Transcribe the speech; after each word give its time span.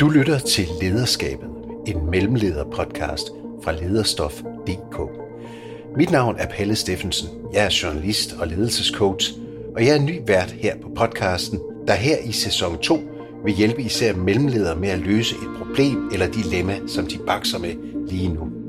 Du 0.00 0.08
lytter 0.08 0.38
til 0.38 0.68
Lederskabet, 0.82 1.48
en 1.86 2.10
mellemleder-podcast 2.10 3.30
fra 3.62 3.72
lederstof.dk. 3.72 5.00
Mit 5.96 6.10
navn 6.10 6.36
er 6.38 6.46
Palle 6.46 6.76
Steffensen. 6.76 7.28
Jeg 7.52 7.64
er 7.64 7.80
journalist 7.82 8.36
og 8.40 8.46
ledelsescoach, 8.46 9.32
og 9.74 9.86
jeg 9.86 9.96
er 9.96 10.02
ny 10.02 10.20
vært 10.26 10.50
her 10.50 10.76
på 10.82 10.88
podcasten, 10.96 11.60
der 11.86 11.94
her 11.94 12.18
i 12.18 12.32
sæson 12.32 12.78
2 12.78 13.00
vil 13.44 13.54
hjælpe 13.54 13.82
især 13.82 14.14
mellemledere 14.14 14.76
med 14.76 14.88
at 14.88 14.98
løse 14.98 15.34
et 15.34 15.58
problem 15.58 16.10
eller 16.12 16.26
dilemma, 16.26 16.78
som 16.86 17.06
de 17.06 17.18
bakser 17.26 17.58
med 17.58 17.74
lige 18.08 18.28
nu. 18.28 18.59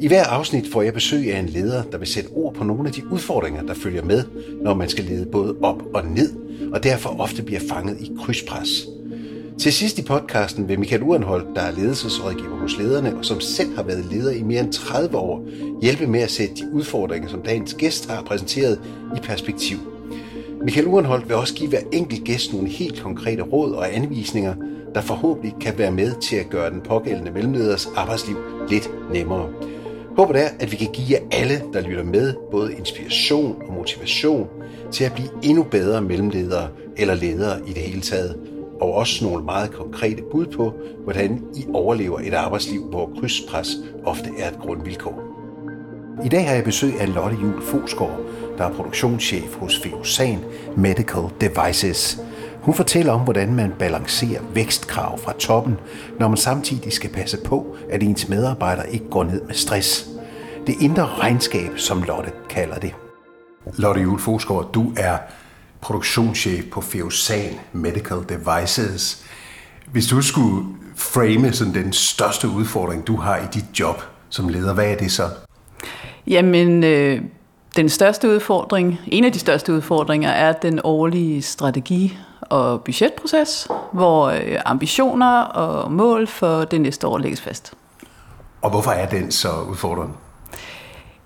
I 0.00 0.08
hver 0.08 0.24
afsnit 0.24 0.68
får 0.72 0.82
jeg 0.82 0.94
besøg 0.94 1.34
af 1.34 1.38
en 1.38 1.48
leder, 1.48 1.82
der 1.82 1.98
vil 1.98 2.08
sætte 2.08 2.28
ord 2.28 2.54
på 2.54 2.64
nogle 2.64 2.88
af 2.88 2.94
de 2.94 3.12
udfordringer, 3.12 3.62
der 3.62 3.74
følger 3.74 4.04
med, 4.04 4.24
når 4.62 4.74
man 4.74 4.88
skal 4.88 5.04
lede 5.04 5.26
både 5.26 5.56
op 5.62 5.82
og 5.94 6.04
ned, 6.06 6.32
og 6.72 6.82
derfor 6.82 7.20
ofte 7.20 7.42
bliver 7.42 7.60
fanget 7.68 8.00
i 8.00 8.12
krydspres. 8.18 8.86
Til 9.58 9.72
sidst 9.72 9.98
i 9.98 10.02
podcasten 10.02 10.68
vil 10.68 10.78
Michael 10.78 11.02
Urenhold, 11.02 11.46
der 11.54 11.60
er 11.60 11.70
ledelsesrådgiver 11.70 12.56
hos 12.56 12.78
lederne 12.78 13.16
og 13.16 13.24
som 13.24 13.40
selv 13.40 13.76
har 13.76 13.82
været 13.82 14.06
leder 14.10 14.30
i 14.30 14.42
mere 14.42 14.60
end 14.60 14.72
30 14.72 15.16
år, 15.16 15.46
hjælpe 15.82 16.06
med 16.06 16.20
at 16.20 16.30
sætte 16.30 16.54
de 16.54 16.72
udfordringer, 16.72 17.28
som 17.28 17.42
dagens 17.42 17.74
gæst 17.74 18.10
har 18.10 18.22
præsenteret, 18.22 18.80
i 19.16 19.20
perspektiv. 19.20 19.76
Michael 20.62 20.86
Urenhold 20.86 21.26
vil 21.26 21.36
også 21.36 21.54
give 21.54 21.68
hver 21.68 21.80
enkelt 21.92 22.24
gæst 22.24 22.52
nogle 22.52 22.68
helt 22.68 23.02
konkrete 23.02 23.42
råd 23.42 23.72
og 23.72 23.94
anvisninger, 23.94 24.54
der 24.94 25.00
forhåbentlig 25.00 25.54
kan 25.60 25.78
være 25.78 25.92
med 25.92 26.12
til 26.20 26.36
at 26.36 26.50
gøre 26.50 26.70
den 26.70 26.80
pågældende 26.80 27.30
mellemleders 27.30 27.88
arbejdsliv 27.96 28.36
lidt 28.70 28.90
nemmere. 29.12 29.48
Håbet 30.16 30.42
er, 30.42 30.48
at 30.60 30.72
vi 30.72 30.76
kan 30.76 30.92
give 30.92 31.06
jer 31.10 31.18
alle, 31.30 31.62
der 31.72 31.80
lytter 31.80 32.04
med, 32.04 32.34
både 32.50 32.74
inspiration 32.74 33.62
og 33.68 33.74
motivation 33.74 34.48
til 34.92 35.04
at 35.04 35.12
blive 35.12 35.28
endnu 35.42 35.62
bedre 35.62 36.02
mellemledere 36.02 36.68
eller 36.96 37.14
ledere 37.14 37.60
i 37.66 37.72
det 37.72 37.82
hele 37.82 38.00
taget, 38.00 38.36
og 38.80 38.94
også 38.94 39.24
nogle 39.24 39.44
meget 39.44 39.70
konkrete 39.70 40.22
bud 40.32 40.46
på, 40.46 40.72
hvordan 41.04 41.42
I 41.56 41.66
overlever 41.74 42.20
et 42.20 42.34
arbejdsliv, 42.34 42.84
hvor 42.84 43.10
krydspres 43.20 43.68
ofte 44.04 44.30
er 44.38 44.48
et 44.48 44.58
grundvilkår. 44.58 45.22
I 46.24 46.28
dag 46.28 46.48
har 46.48 46.54
jeg 46.54 46.64
besøg 46.64 47.00
af 47.00 47.14
Lotte 47.14 47.36
Jul 47.42 47.62
Fosgaard, 47.62 48.20
der 48.58 48.64
er 48.64 48.72
produktionschef 48.72 49.54
hos 49.54 49.78
Feosan 49.78 50.38
Medical 50.76 51.24
Devices. 51.40 52.20
Hun 52.66 52.74
fortæller 52.74 53.12
om, 53.12 53.20
hvordan 53.20 53.54
man 53.54 53.72
balancerer 53.78 54.42
vækstkrav 54.54 55.18
fra 55.18 55.32
toppen, 55.32 55.76
når 56.18 56.28
man 56.28 56.36
samtidig 56.36 56.92
skal 56.92 57.10
passe 57.10 57.38
på, 57.44 57.76
at 57.90 58.02
ens 58.02 58.28
medarbejdere 58.28 58.92
ikke 58.92 59.10
går 59.10 59.24
ned 59.24 59.42
med 59.42 59.54
stress. 59.54 60.08
Det 60.66 60.74
indre 60.80 61.06
regnskab, 61.06 61.70
som 61.76 62.02
Lotte 62.02 62.30
kalder 62.48 62.78
det. 62.78 62.94
Lotte 63.76 64.00
Jul 64.00 64.18
Fosgaard, 64.18 64.72
du 64.72 64.92
er 64.96 65.18
produktionschef 65.80 66.64
på 66.72 66.80
Feosan 66.80 67.54
Medical 67.72 68.18
Devices. 68.28 69.24
Hvis 69.92 70.06
du 70.06 70.22
skulle 70.22 70.66
frame 70.96 71.52
sådan 71.52 71.74
den 71.74 71.92
største 71.92 72.48
udfordring, 72.48 73.06
du 73.06 73.16
har 73.16 73.36
i 73.36 73.46
dit 73.54 73.80
job 73.80 74.02
som 74.28 74.48
leder, 74.48 74.74
hvad 74.74 74.90
er 74.90 74.96
det 74.96 75.12
så? 75.12 75.28
Jamen, 76.26 76.84
øh, 76.84 77.20
den 77.76 77.88
største 77.88 78.28
udfordring, 78.28 79.00
en 79.06 79.24
af 79.24 79.32
de 79.32 79.38
største 79.38 79.72
udfordringer, 79.72 80.30
er 80.30 80.52
den 80.52 80.80
årlige 80.84 81.42
strategi- 81.42 82.18
og 82.48 82.82
budgetproces, 82.82 83.68
hvor 83.92 84.26
øh, 84.26 84.58
ambitioner 84.64 85.40
og 85.40 85.92
mål 85.92 86.26
for 86.26 86.64
det 86.64 86.80
næste 86.80 87.06
år 87.06 87.18
lægges 87.18 87.40
fast. 87.40 87.74
Og 88.62 88.70
hvorfor 88.70 88.90
er 88.90 89.06
den 89.08 89.30
så 89.30 89.48
udfordrende? 89.70 90.14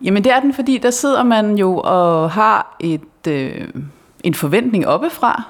Jamen 0.02 0.24
det 0.24 0.32
er 0.32 0.41
den, 0.41 0.54
fordi 0.54 0.78
der 0.78 0.91
sidder 0.91 1.22
man 1.22 1.58
jo 1.58 1.80
og 1.84 2.30
har 2.30 2.76
et, 2.80 3.26
øh, 3.28 3.68
en 4.24 4.34
forventning 4.34 4.86
oppefra 4.86 5.42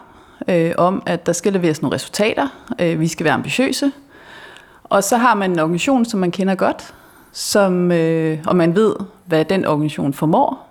øh, 0.49 0.73
om, 0.79 1.03
at 1.07 1.27
der 1.27 1.33
skal 1.33 1.53
leveres 1.53 1.83
nogle 1.83 1.95
resultater. 1.95 2.49
Øh, 2.79 3.01
vi 3.01 3.09
skal 3.09 3.25
være 3.25 3.35
ambitiøse. 3.35 3.93
Og 4.85 5.05
så 5.05 5.17
har 5.17 5.35
man 5.35 5.51
en 5.51 5.59
organisation, 5.59 6.05
som 6.05 6.21
man 6.21 6.31
kender 6.31 6.55
godt, 6.55 6.95
som, 7.33 7.93
øh, 7.93 8.39
og 8.47 8.57
man 8.57 8.75
ved, 8.75 8.97
hvad 9.27 9.45
den 9.45 9.67
organisation 9.67 10.15
formår. 10.15 10.67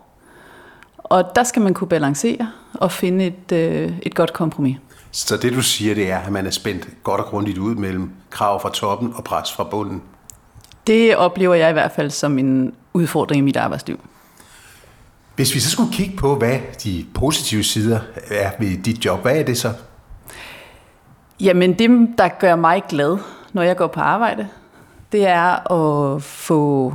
Og 0.97 1.35
der 1.35 1.43
skal 1.43 1.61
man 1.61 1.73
kunne 1.73 1.87
balancere 1.87 2.51
og 2.73 2.91
finde 2.91 3.25
et, 3.25 3.51
øh, 3.51 3.91
et 4.01 4.15
godt 4.15 4.33
kompromis. 4.33 4.77
Så 5.11 5.37
det 5.37 5.53
du 5.53 5.61
siger, 5.61 5.95
det 5.95 6.11
er, 6.11 6.17
at 6.17 6.31
man 6.31 6.45
er 6.45 6.51
spændt 6.51 6.89
godt 7.03 7.21
og 7.21 7.27
grundigt 7.27 7.57
ud 7.57 7.75
mellem 7.75 8.11
krav 8.29 8.61
fra 8.61 8.69
toppen 8.69 9.13
og 9.15 9.23
pres 9.23 9.51
fra 9.51 9.63
bunden? 9.63 10.01
Det 10.87 11.15
oplever 11.15 11.55
jeg 11.55 11.69
i 11.69 11.73
hvert 11.73 11.91
fald 11.91 12.09
som 12.09 12.39
en 12.39 12.73
udfordring 12.93 13.39
i 13.39 13.41
mit 13.41 13.57
arbejdsliv. 13.57 13.99
Hvis 15.35 15.55
vi 15.55 15.59
så 15.59 15.69
skulle 15.69 15.93
kigge 15.93 16.17
på, 16.17 16.35
hvad 16.35 16.59
de 16.83 17.05
positive 17.13 17.63
sider 17.63 17.99
er 18.27 18.51
ved 18.59 18.83
dit 18.83 19.05
job, 19.05 19.21
hvad 19.21 19.39
er 19.39 19.43
det 19.43 19.57
så? 19.57 19.73
Jamen 21.39 21.73
det, 21.73 22.09
der 22.17 22.27
gør 22.27 22.55
mig 22.55 22.83
glad, 22.89 23.17
når 23.53 23.61
jeg 23.61 23.77
går 23.77 23.87
på 23.87 23.99
arbejde, 23.99 24.47
det 25.11 25.27
er 25.27 25.71
at 25.71 26.23
få 26.23 26.93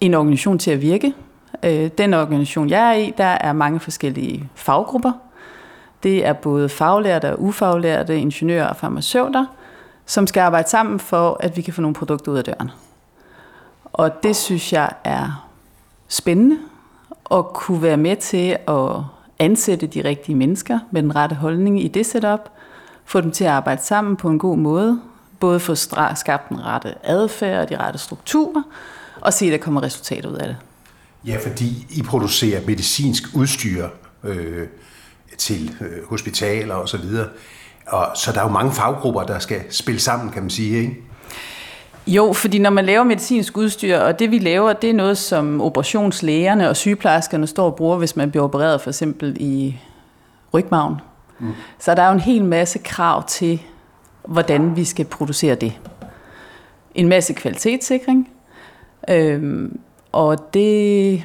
en 0.00 0.14
organisation 0.14 0.58
til 0.58 0.70
at 0.70 0.82
virke. 0.82 1.14
Øh, 1.62 1.90
den 1.98 2.14
organisation, 2.14 2.68
jeg 2.68 2.88
er 2.88 2.92
i, 2.92 3.12
der 3.18 3.24
er 3.24 3.52
mange 3.52 3.80
forskellige 3.80 4.48
faggrupper. 4.54 5.12
Det 6.02 6.26
er 6.26 6.32
både 6.32 6.68
faglærte 6.68 7.32
og 7.32 7.42
ufaglærte, 7.42 8.18
ingeniører 8.20 8.68
og 8.68 8.76
farmaceuter, 8.76 9.46
som 10.06 10.26
skal 10.26 10.40
arbejde 10.40 10.68
sammen 10.68 11.00
for, 11.00 11.36
at 11.40 11.56
vi 11.56 11.62
kan 11.62 11.74
få 11.74 11.80
nogle 11.80 11.94
produkter 11.94 12.32
ud 12.32 12.36
af 12.36 12.44
døren. 12.44 12.70
Og 13.84 14.22
det 14.22 14.36
synes 14.36 14.72
jeg 14.72 14.92
er 15.04 15.48
spændende 16.08 16.56
at 17.30 17.52
kunne 17.52 17.82
være 17.82 17.96
med 17.96 18.16
til 18.16 18.56
at 18.68 19.02
ansætte 19.38 19.86
de 19.86 20.04
rigtige 20.04 20.36
mennesker 20.36 20.78
med 20.90 21.02
den 21.02 21.16
rette 21.16 21.36
holdning 21.36 21.84
i 21.84 21.88
det 21.88 22.06
setup, 22.06 22.50
få 23.04 23.20
dem 23.20 23.30
til 23.30 23.44
at 23.44 23.50
arbejde 23.50 23.82
sammen 23.82 24.16
på 24.16 24.28
en 24.28 24.38
god 24.38 24.58
måde, 24.58 25.00
både 25.40 25.60
få 25.60 25.74
skabt 26.14 26.48
den 26.48 26.64
rette 26.64 26.94
adfærd 27.02 27.62
og 27.62 27.68
de 27.68 27.76
rette 27.76 27.98
strukturer, 27.98 28.62
og 29.20 29.32
se, 29.32 29.46
at 29.46 29.52
der 29.52 29.58
kommer 29.58 29.82
resultater 29.82 30.28
ud 30.28 30.34
af 30.34 30.46
det. 30.46 30.56
Ja, 31.26 31.36
fordi 31.42 31.86
I 31.90 32.02
producerer 32.02 32.66
medicinsk 32.66 33.22
udstyr 33.34 33.88
øh, 34.24 34.66
til 35.38 35.76
øh, 35.80 36.08
hospitaler 36.08 36.74
og 36.74 36.88
så 36.88 36.96
videre. 36.96 37.28
Og, 37.86 38.06
så 38.14 38.32
der 38.32 38.40
er 38.40 38.44
jo 38.44 38.50
mange 38.50 38.72
faggrupper, 38.72 39.22
der 39.22 39.38
skal 39.38 39.60
spille 39.70 40.00
sammen, 40.00 40.30
kan 40.30 40.42
man 40.42 40.50
sige, 40.50 40.78
ikke? 40.78 40.96
Jo, 42.06 42.32
fordi 42.32 42.58
når 42.58 42.70
man 42.70 42.84
laver 42.84 43.04
medicinsk 43.04 43.56
udstyr, 43.56 43.98
og 43.98 44.18
det 44.18 44.30
vi 44.30 44.38
laver, 44.38 44.72
det 44.72 44.90
er 44.90 44.94
noget, 44.94 45.18
som 45.18 45.60
operationslægerne 45.60 46.68
og 46.68 46.76
sygeplejerskerne 46.76 47.46
står 47.46 47.66
og 47.66 47.76
bruger, 47.76 47.98
hvis 47.98 48.16
man 48.16 48.30
bliver 48.30 48.44
opereret 48.44 48.80
for 48.80 48.90
eksempel 48.90 49.36
i 49.40 49.78
rygmagen. 50.54 50.94
Mm. 51.38 51.52
Så 51.78 51.94
der 51.94 52.02
er 52.02 52.06
jo 52.06 52.14
en 52.14 52.20
hel 52.20 52.44
masse 52.44 52.78
krav 52.78 53.26
til, 53.26 53.62
hvordan 54.26 54.76
vi 54.76 54.84
skal 54.84 55.04
producere 55.04 55.54
det. 55.54 55.72
En 56.94 57.08
masse 57.08 57.32
kvalitetssikring, 57.32 58.28
øhm, 59.10 59.80
og 60.12 60.54
det, 60.54 61.24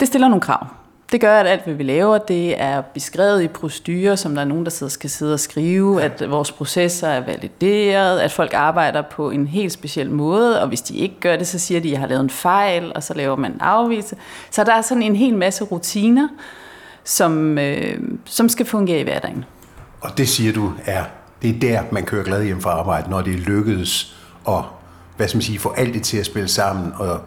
det 0.00 0.08
stiller 0.08 0.28
nogle 0.28 0.40
krav. 0.40 0.66
Det 1.14 1.20
gør, 1.20 1.40
at 1.40 1.46
alt, 1.46 1.64
hvad 1.64 1.74
vi 1.74 1.82
laver, 1.82 2.18
det 2.18 2.60
er 2.60 2.80
beskrevet 2.80 3.42
i 3.42 3.48
procedurer, 3.48 4.16
som 4.16 4.34
der 4.34 4.40
er 4.40 4.46
nogen, 4.46 4.64
der 4.64 4.70
sidder, 4.70 4.90
skal 4.90 5.10
sidde 5.10 5.34
og 5.34 5.40
skrive, 5.40 6.02
at 6.02 6.30
vores 6.30 6.52
processer 6.52 7.08
er 7.08 7.20
valideret, 7.26 8.20
at 8.20 8.32
folk 8.32 8.54
arbejder 8.54 9.02
på 9.02 9.30
en 9.30 9.46
helt 9.46 9.72
speciel 9.72 10.10
måde, 10.10 10.62
og 10.62 10.68
hvis 10.68 10.80
de 10.80 10.96
ikke 10.96 11.20
gør 11.20 11.36
det, 11.36 11.46
så 11.46 11.58
siger 11.58 11.80
de, 11.80 11.88
at 11.88 11.92
jeg 11.92 12.00
har 12.00 12.06
lavet 12.06 12.20
en 12.20 12.30
fejl, 12.30 12.92
og 12.94 13.02
så 13.02 13.14
laver 13.14 13.36
man 13.36 13.52
en 13.52 13.60
afvise. 13.60 14.16
Så 14.50 14.64
der 14.64 14.74
er 14.74 14.82
sådan 14.82 15.02
en 15.02 15.16
hel 15.16 15.34
masse 15.34 15.64
rutiner, 15.64 16.28
som, 17.04 17.58
øh, 17.58 17.98
som 18.24 18.48
skal 18.48 18.66
fungere 18.66 19.00
i 19.00 19.02
hverdagen. 19.02 19.44
Og 20.00 20.18
det 20.18 20.28
siger 20.28 20.52
du 20.52 20.72
er, 20.86 21.04
det 21.42 21.50
er 21.50 21.60
der, 21.60 21.82
man 21.92 22.04
kører 22.04 22.24
glad 22.24 22.44
hjem 22.44 22.60
fra 22.60 22.70
arbejde, 22.70 23.10
når 23.10 23.20
det 23.20 23.34
lykkedes 23.34 24.16
at 24.48 24.64
hvad 25.16 25.28
skal 25.28 25.36
man 25.36 25.42
sige, 25.42 25.58
få 25.58 25.74
alt 25.76 25.94
det 25.94 26.02
til 26.02 26.16
at 26.16 26.26
spille 26.26 26.48
sammen, 26.48 26.92
og 26.96 27.20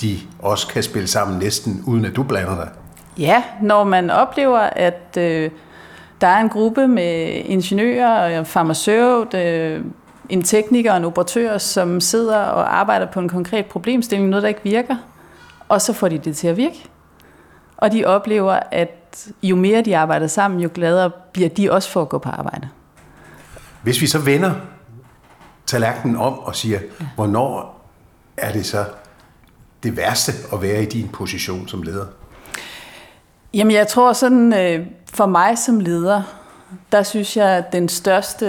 de 0.00 0.18
også 0.38 0.68
kan 0.68 0.82
spille 0.82 1.08
sammen 1.08 1.38
næsten 1.38 1.82
uden 1.86 2.04
at 2.04 2.16
du 2.16 2.22
blander 2.22 2.54
dig. 2.54 2.68
Ja, 3.18 3.44
når 3.62 3.84
man 3.84 4.10
oplever, 4.10 4.58
at 4.58 5.16
øh, 5.18 5.50
der 6.20 6.26
er 6.26 6.40
en 6.40 6.48
gruppe 6.48 6.88
med 6.88 7.26
ingeniører, 7.44 8.38
og 8.38 8.46
farmaceut, 8.46 9.34
øh, 9.34 9.84
en 10.28 10.42
tekniker 10.42 10.90
og 10.90 10.96
en 10.96 11.04
operatør, 11.04 11.58
som 11.58 12.00
sidder 12.00 12.38
og 12.38 12.78
arbejder 12.78 13.06
på 13.06 13.20
en 13.20 13.28
konkret 13.28 13.66
problemstilling, 13.66 14.28
noget 14.28 14.42
der 14.42 14.48
ikke 14.48 14.60
virker, 14.64 14.96
og 15.68 15.80
så 15.80 15.92
får 15.92 16.08
de 16.08 16.18
det 16.18 16.36
til 16.36 16.48
at 16.48 16.56
virke. 16.56 16.84
Og 17.76 17.92
de 17.92 18.04
oplever, 18.04 18.58
at 18.70 19.28
jo 19.42 19.56
mere 19.56 19.82
de 19.82 19.96
arbejder 19.96 20.26
sammen, 20.26 20.60
jo 20.60 20.70
gladere 20.74 21.10
bliver 21.32 21.48
de 21.48 21.72
også 21.72 21.90
for 21.90 22.02
at 22.02 22.08
gå 22.08 22.18
på 22.18 22.28
arbejde. 22.28 22.68
Hvis 23.82 24.00
vi 24.00 24.06
så 24.06 24.18
vender 24.18 24.54
tallerkenen 25.66 26.16
om 26.16 26.38
og 26.38 26.56
siger, 26.56 26.78
ja. 27.00 27.06
hvornår 27.14 27.80
er 28.36 28.52
det 28.52 28.66
så 28.66 28.84
det 29.82 29.96
værste 29.96 30.32
at 30.52 30.62
være 30.62 30.82
i 30.82 30.86
din 30.86 31.08
position 31.08 31.68
som 31.68 31.82
leder? 31.82 32.06
Jamen 33.54 33.74
jeg 33.74 33.88
tror 33.88 34.12
sådan, 34.12 34.52
øh, 34.52 34.86
for 35.14 35.26
mig 35.26 35.58
som 35.58 35.80
leder, 35.80 36.22
der 36.92 37.02
synes 37.02 37.36
jeg, 37.36 37.48
at 37.48 37.72
den 37.72 37.88
største, 37.88 38.46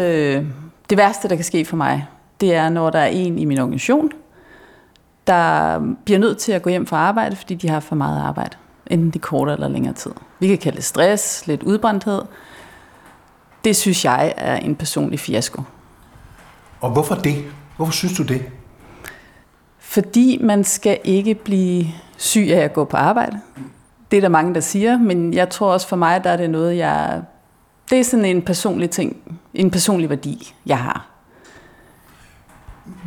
det 0.89 0.97
værste, 0.97 1.29
der 1.29 1.35
kan 1.35 1.45
ske 1.45 1.65
for 1.65 1.77
mig, 1.77 2.07
det 2.41 2.55
er, 2.55 2.69
når 2.69 2.89
der 2.89 2.99
er 2.99 3.07
en 3.07 3.39
i 3.39 3.45
min 3.45 3.59
organisation, 3.59 4.11
der 5.27 5.79
bliver 6.05 6.19
nødt 6.19 6.37
til 6.37 6.51
at 6.51 6.61
gå 6.61 6.69
hjem 6.69 6.87
fra 6.87 6.97
arbejde, 6.97 7.35
fordi 7.35 7.55
de 7.55 7.69
har 7.69 7.79
for 7.79 7.95
meget 7.95 8.21
arbejde. 8.21 8.57
enten 8.87 9.11
i 9.15 9.17
kortere 9.17 9.55
eller 9.55 9.67
længere 9.67 9.93
tid. 9.93 10.11
Vi 10.39 10.47
kan 10.47 10.57
kalde 10.57 10.75
det 10.75 10.85
stress, 10.85 11.47
lidt 11.47 11.63
udbrændthed. 11.63 12.21
Det 13.63 13.75
synes 13.75 14.05
jeg 14.05 14.33
er 14.37 14.55
en 14.55 14.75
personlig 14.75 15.19
fiasko. 15.19 15.61
Og 16.81 16.91
hvorfor 16.91 17.15
det? 17.15 17.45
Hvorfor 17.77 17.91
synes 17.93 18.17
du 18.17 18.23
det? 18.23 18.45
Fordi 19.79 20.39
man 20.41 20.63
skal 20.63 20.99
ikke 21.03 21.35
blive 21.35 21.85
syg 22.17 22.47
af 22.49 22.59
at 22.59 22.73
gå 22.73 22.85
på 22.85 22.97
arbejde. 22.97 23.39
Det 24.13 24.17
er 24.17 24.21
der 24.21 24.29
mange, 24.29 24.53
der 24.53 24.59
siger, 24.59 24.97
men 24.97 25.33
jeg 25.33 25.49
tror 25.49 25.73
også 25.73 25.87
for 25.87 25.95
mig, 25.95 26.23
der 26.23 26.29
er 26.29 26.37
det 26.37 26.49
noget, 26.49 26.77
jeg... 26.77 27.21
Det 27.89 27.99
er 27.99 28.03
sådan 28.03 28.25
en 28.25 28.41
personlig 28.41 28.89
ting, 28.89 29.17
en 29.53 29.71
personlig 29.71 30.09
værdi, 30.09 30.53
jeg 30.65 30.77
har. 30.77 31.07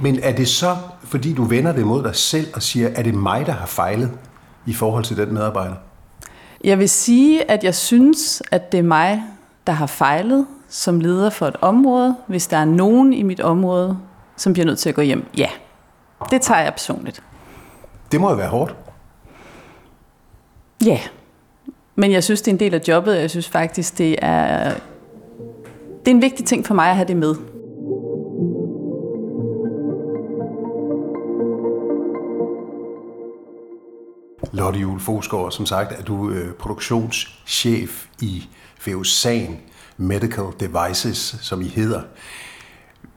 Men 0.00 0.20
er 0.22 0.32
det 0.32 0.48
så, 0.48 0.76
fordi 1.04 1.34
du 1.34 1.44
vender 1.44 1.72
det 1.72 1.86
mod 1.86 2.02
dig 2.02 2.14
selv 2.14 2.46
og 2.54 2.62
siger, 2.62 2.88
er 2.94 3.02
det 3.02 3.14
mig, 3.14 3.46
der 3.46 3.52
har 3.52 3.66
fejlet 3.66 4.10
i 4.66 4.74
forhold 4.74 5.04
til 5.04 5.16
den 5.16 5.34
medarbejder? 5.34 5.74
Jeg 6.64 6.78
vil 6.78 6.88
sige, 6.88 7.50
at 7.50 7.64
jeg 7.64 7.74
synes, 7.74 8.42
at 8.50 8.72
det 8.72 8.78
er 8.78 8.82
mig, 8.82 9.22
der 9.66 9.72
har 9.72 9.86
fejlet 9.86 10.46
som 10.68 11.00
leder 11.00 11.30
for 11.30 11.46
et 11.46 11.56
område. 11.60 12.16
Hvis 12.26 12.46
der 12.46 12.56
er 12.56 12.64
nogen 12.64 13.12
i 13.12 13.22
mit 13.22 13.40
område, 13.40 13.98
som 14.36 14.52
bliver 14.52 14.66
nødt 14.66 14.78
til 14.78 14.88
at 14.88 14.94
gå 14.94 15.02
hjem, 15.02 15.26
ja, 15.36 15.48
det 16.30 16.42
tager 16.42 16.60
jeg 16.60 16.72
personligt. 16.72 17.22
Det 18.12 18.20
må 18.20 18.30
jo 18.30 18.36
være 18.36 18.48
hårdt. 18.48 18.85
Ja, 20.86 21.00
men 21.94 22.12
jeg 22.12 22.24
synes, 22.24 22.42
det 22.42 22.48
er 22.48 22.54
en 22.54 22.60
del 22.60 22.74
af 22.74 22.80
jobbet. 22.88 23.16
Jeg 23.16 23.30
synes 23.30 23.48
faktisk, 23.48 23.98
det 23.98 24.16
er, 24.22 24.74
det 26.04 26.10
er 26.10 26.14
en 26.14 26.22
vigtig 26.22 26.46
ting 26.46 26.66
for 26.66 26.74
mig 26.74 26.88
at 26.88 26.96
have 26.96 27.08
det 27.08 27.16
med. 27.16 27.34
Lotte 34.52 34.80
Juhl 34.80 35.00
Fosgaard, 35.00 35.52
som 35.52 35.66
sagt 35.66 35.92
er 35.92 36.02
du 36.02 36.30
øh, 36.30 36.54
produktionschef 36.54 38.06
i 38.20 38.48
Feosan 38.78 39.58
Medical 39.96 40.44
Devices, 40.60 41.36
som 41.42 41.62
I 41.62 41.68
hedder. 41.68 42.02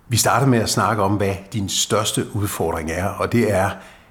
Vi 0.07 0.17
starter 0.17 0.47
med 0.47 0.59
at 0.59 0.69
snakke 0.69 1.03
om, 1.03 1.13
hvad 1.15 1.35
din 1.53 1.69
største 1.69 2.25
udfordring 2.33 2.91
er, 2.91 3.05
og 3.05 3.31
det 3.31 3.53
er 3.53 3.69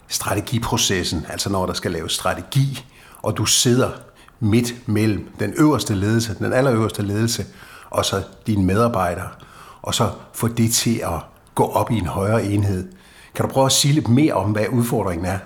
strategiprocessen, 0.08 1.26
altså 1.28 1.50
når 1.50 1.66
der 1.66 1.72
skal 1.72 1.90
laves 1.90 2.12
strategi, 2.12 2.84
og 3.22 3.36
du 3.36 3.44
sidder 3.44 3.90
midt 4.40 4.88
mellem 4.88 5.28
den 5.40 5.54
øverste 5.56 5.94
ledelse, 5.94 6.34
den 6.38 6.52
allerøverste 6.52 7.02
ledelse, 7.02 7.44
og 7.90 8.04
så 8.04 8.22
dine 8.46 8.64
medarbejdere, 8.64 9.28
og 9.82 9.94
så 9.94 10.10
få 10.32 10.48
det 10.48 10.72
til 10.72 11.00
at 11.04 11.20
gå 11.54 11.64
op 11.64 11.90
i 11.90 11.98
en 11.98 12.06
højere 12.06 12.44
enhed. 12.44 12.88
Kan 13.34 13.46
du 13.46 13.52
prøve 13.52 13.66
at 13.66 13.72
sige 13.72 13.94
lidt 13.94 14.08
mere 14.08 14.32
om, 14.32 14.50
hvad 14.50 14.64
udfordringen 14.72 15.26
er? 15.26 15.38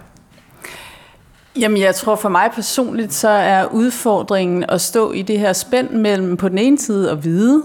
Jamen, 1.58 1.80
jeg 1.80 1.94
tror 1.94 2.16
for 2.16 2.28
mig 2.28 2.50
personligt, 2.54 3.12
så 3.12 3.28
er 3.28 3.64
udfordringen 3.64 4.64
at 4.68 4.80
stå 4.80 5.12
i 5.12 5.22
det 5.22 5.38
her 5.38 5.52
spænd 5.52 5.90
mellem 5.90 6.36
på 6.36 6.48
den 6.48 6.58
ene 6.58 6.78
side 6.78 7.10
at 7.10 7.24
vide, 7.24 7.62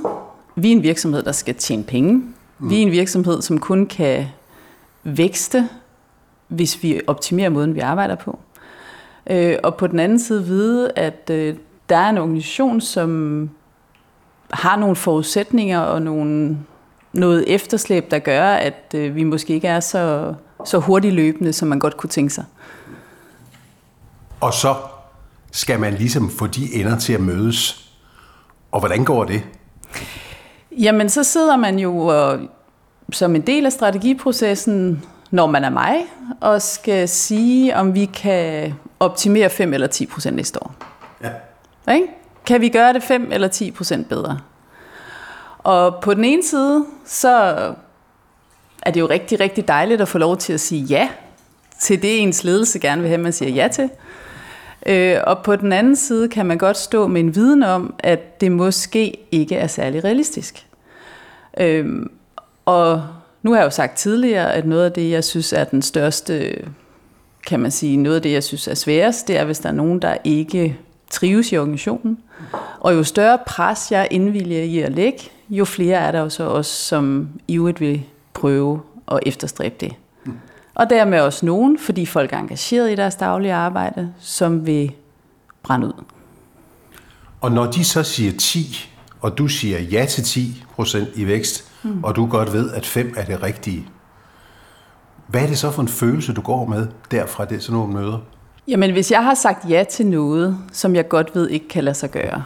vi 0.55 0.71
er 0.71 0.75
en 0.75 0.83
virksomhed, 0.83 1.23
der 1.23 1.31
skal 1.31 1.55
tjene 1.55 1.83
penge. 1.83 2.13
Mm. 2.13 2.69
Vi 2.69 2.77
er 2.77 2.81
en 2.81 2.91
virksomhed, 2.91 3.41
som 3.41 3.59
kun 3.59 3.85
kan 3.85 4.27
vækste, 5.03 5.69
hvis 6.47 6.83
vi 6.83 7.01
optimerer 7.07 7.49
måden, 7.49 7.75
vi 7.75 7.79
arbejder 7.79 8.15
på. 8.15 8.39
Øh, 9.29 9.57
og 9.63 9.75
på 9.75 9.87
den 9.87 9.99
anden 9.99 10.19
side 10.19 10.45
vide, 10.45 10.91
at 10.95 11.29
øh, 11.31 11.55
der 11.89 11.97
er 11.97 12.09
en 12.09 12.17
organisation, 12.17 12.81
som 12.81 13.49
har 14.51 14.75
nogle 14.75 14.95
forudsætninger 14.95 15.79
og 15.79 16.01
nogle, 16.01 16.57
noget 17.13 17.53
efterslæb, 17.53 18.11
der 18.11 18.19
gør, 18.19 18.49
at 18.49 18.93
øh, 18.95 19.15
vi 19.15 19.23
måske 19.23 19.53
ikke 19.53 19.67
er 19.67 19.79
så, 19.79 20.33
så 20.65 20.77
hurtigt 20.77 21.13
løbende, 21.13 21.53
som 21.53 21.67
man 21.67 21.79
godt 21.79 21.97
kunne 21.97 22.09
tænke 22.09 22.33
sig. 22.33 22.45
Og 24.41 24.53
så 24.53 24.75
skal 25.51 25.79
man 25.79 25.93
ligesom 25.93 26.29
få 26.29 26.47
de 26.47 26.73
ender 26.73 26.99
til 26.99 27.13
at 27.13 27.21
mødes. 27.21 27.91
Og 28.71 28.79
hvordan 28.79 29.05
går 29.05 29.23
det? 29.23 29.43
Jamen, 30.71 31.09
så 31.09 31.23
sidder 31.23 31.55
man 31.55 31.79
jo 31.79 31.97
og, 31.97 32.39
som 33.11 33.35
en 33.35 33.41
del 33.41 33.65
af 33.65 33.71
strategiprocessen, 33.71 35.03
når 35.31 35.47
man 35.47 35.63
er 35.63 35.69
mig, 35.69 36.05
og 36.41 36.61
skal 36.61 37.09
sige, 37.09 37.75
om 37.75 37.95
vi 37.95 38.05
kan 38.05 38.73
optimere 38.99 39.49
5 39.49 39.73
eller 39.73 39.87
10 39.87 40.05
procent 40.05 40.35
næste 40.35 40.63
år. 40.63 40.75
Ja. 41.23 41.93
Ikke? 41.93 42.07
Kan 42.45 42.61
vi 42.61 42.69
gøre 42.69 42.93
det 42.93 43.03
5 43.03 43.29
eller 43.31 43.47
10 43.47 43.71
procent 43.71 44.09
bedre? 44.09 44.39
Og 45.57 45.95
på 46.01 46.13
den 46.13 46.25
ene 46.25 46.43
side, 46.43 46.85
så 47.05 47.29
er 48.81 48.91
det 48.91 48.99
jo 48.99 49.05
rigtig, 49.05 49.39
rigtig 49.39 49.67
dejligt 49.67 50.01
at 50.01 50.07
få 50.07 50.17
lov 50.17 50.37
til 50.37 50.53
at 50.53 50.59
sige 50.59 50.81
ja 50.83 51.09
til 51.79 52.01
det, 52.01 52.21
ens 52.21 52.43
ledelse 52.43 52.79
gerne 52.79 53.01
vil 53.01 53.09
have, 53.09 53.21
man 53.21 53.33
siger 53.33 53.51
ja 53.51 53.67
til. 53.67 53.89
Øh, 54.85 55.17
og 55.23 55.43
på 55.43 55.55
den 55.55 55.73
anden 55.73 55.95
side 55.95 56.29
kan 56.29 56.45
man 56.45 56.57
godt 56.57 56.77
stå 56.77 57.07
med 57.07 57.21
en 57.21 57.35
viden 57.35 57.63
om, 57.63 57.95
at 57.99 58.41
det 58.41 58.51
måske 58.51 59.17
ikke 59.31 59.55
er 59.55 59.67
særlig 59.67 60.03
realistisk. 60.03 60.67
Øh, 61.59 62.05
og 62.65 63.07
nu 63.47 63.53
har 63.53 63.59
jeg 63.59 63.65
jo 63.65 63.71
sagt 63.71 63.97
tidligere, 63.97 64.53
at 64.53 64.65
noget 64.65 64.85
af 64.85 64.91
det, 64.91 65.09
jeg 65.09 65.23
synes 65.23 65.53
er 65.53 65.63
den 65.63 65.81
største, 65.81 66.63
kan 67.47 67.59
man 67.59 67.71
sige, 67.71 67.97
noget 67.97 68.15
af 68.15 68.21
det, 68.21 68.31
jeg 68.31 68.43
synes 68.43 68.67
er 68.67 68.73
sværest, 68.73 69.27
det 69.27 69.37
er, 69.37 69.45
hvis 69.45 69.59
der 69.59 69.69
er 69.69 69.73
nogen, 69.73 70.01
der 70.01 70.17
ikke 70.23 70.77
trives 71.11 71.51
i 71.51 71.57
organisationen. 71.57 72.17
Og 72.79 72.93
jo 72.93 73.03
større 73.03 73.37
pres 73.47 73.91
jeg 73.91 74.07
indvilger 74.11 74.63
i 74.63 74.79
at 74.79 74.91
lægge, 74.91 75.19
jo 75.49 75.65
flere 75.65 75.97
er 75.97 76.11
der 76.11 76.19
jo 76.19 76.29
så 76.29 76.43
også, 76.43 76.83
som 76.83 77.29
i 77.47 77.57
vil 77.57 78.03
prøve 78.33 78.81
at 79.11 79.19
efterstræbe 79.25 79.75
det. 79.79 79.93
Og 80.75 80.89
dermed 80.89 81.19
også 81.19 81.45
nogen, 81.45 81.79
fordi 81.79 82.05
folk 82.05 82.33
er 82.33 82.37
engageret 82.37 82.91
i 82.91 82.95
deres 82.95 83.15
daglige 83.15 83.53
arbejde, 83.53 84.13
som 84.19 84.65
vil 84.65 84.91
brænde 85.63 85.87
ud. 85.87 86.03
Og 87.41 87.51
når 87.51 87.71
de 87.71 87.83
så 87.83 88.03
siger 88.03 88.31
10, 88.37 88.89
og 89.21 89.37
du 89.37 89.47
siger 89.47 89.79
ja 89.79 90.05
til 90.05 90.23
10 90.23 90.63
procent 90.75 91.09
i 91.15 91.27
vækst, 91.27 91.66
mm. 91.83 92.03
og 92.03 92.15
du 92.15 92.25
godt 92.25 92.53
ved, 92.53 92.71
at 92.71 92.85
5 92.85 93.13
er 93.17 93.25
det 93.25 93.43
rigtige, 93.43 93.87
hvad 95.27 95.41
er 95.41 95.47
det 95.47 95.57
så 95.57 95.71
for 95.71 95.81
en 95.81 95.87
følelse, 95.87 96.33
du 96.33 96.41
går 96.41 96.65
med 96.65 96.87
derfra 97.11 97.45
det 97.45 97.63
sådan 97.63 97.79
nogle 97.79 97.93
møder? 97.93 98.17
Jamen, 98.67 98.91
hvis 98.91 99.11
jeg 99.11 99.23
har 99.23 99.33
sagt 99.33 99.69
ja 99.69 99.83
til 99.89 100.07
noget, 100.07 100.57
som 100.71 100.95
jeg 100.95 101.07
godt 101.07 101.35
ved 101.35 101.49
ikke 101.49 101.67
kan 101.67 101.83
lade 101.83 101.95
sig 101.95 102.11
gøre, 102.11 102.43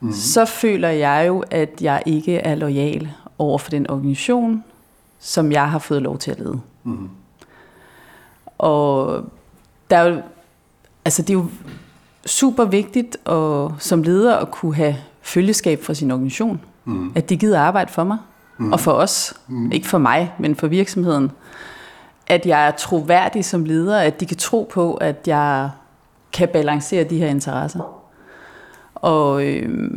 mm. 0.00 0.12
så 0.12 0.44
føler 0.44 0.88
jeg 0.88 1.24
jo, 1.28 1.44
at 1.50 1.70
jeg 1.80 2.02
ikke 2.06 2.36
er 2.36 2.54
lojal 2.54 3.12
over 3.38 3.58
for 3.58 3.70
den 3.70 3.90
organisation, 3.90 4.64
som 5.18 5.52
jeg 5.52 5.70
har 5.70 5.78
fået 5.78 6.02
lov 6.02 6.18
til 6.18 6.30
at 6.30 6.38
lede. 6.38 6.60
Mm. 6.84 7.08
Og 8.58 9.24
der 9.90 9.96
er 9.96 10.04
jo, 10.04 10.22
altså 11.04 11.22
det 11.22 11.30
er 11.30 11.34
jo 11.34 11.46
super 12.26 12.64
vigtigt 12.64 13.16
at, 13.26 13.70
som 13.78 14.02
leder 14.02 14.36
at 14.36 14.50
kunne 14.50 14.74
have 14.74 14.96
følgeskab 15.22 15.82
for 15.82 15.92
sin 15.92 16.10
organisation. 16.10 16.60
Mm. 16.84 17.12
At 17.14 17.28
de 17.28 17.36
gider 17.36 17.60
arbejde 17.60 17.92
for 17.92 18.04
mig 18.04 18.18
mm. 18.62 18.72
og 18.72 18.80
for 18.80 18.92
os. 18.92 19.34
Mm. 19.48 19.72
Ikke 19.72 19.88
for 19.88 19.98
mig, 19.98 20.32
men 20.38 20.56
for 20.56 20.66
virksomheden. 20.66 21.30
At 22.26 22.46
jeg 22.46 22.66
er 22.66 22.70
troværdig 22.70 23.44
som 23.44 23.64
leder, 23.64 24.00
at 24.00 24.20
de 24.20 24.26
kan 24.26 24.36
tro 24.36 24.70
på, 24.72 24.94
at 24.94 25.28
jeg 25.28 25.70
kan 26.32 26.48
balancere 26.52 27.04
de 27.04 27.18
her 27.18 27.28
interesser. 27.28 28.02
Og 28.94 29.46
øh, 29.46 29.90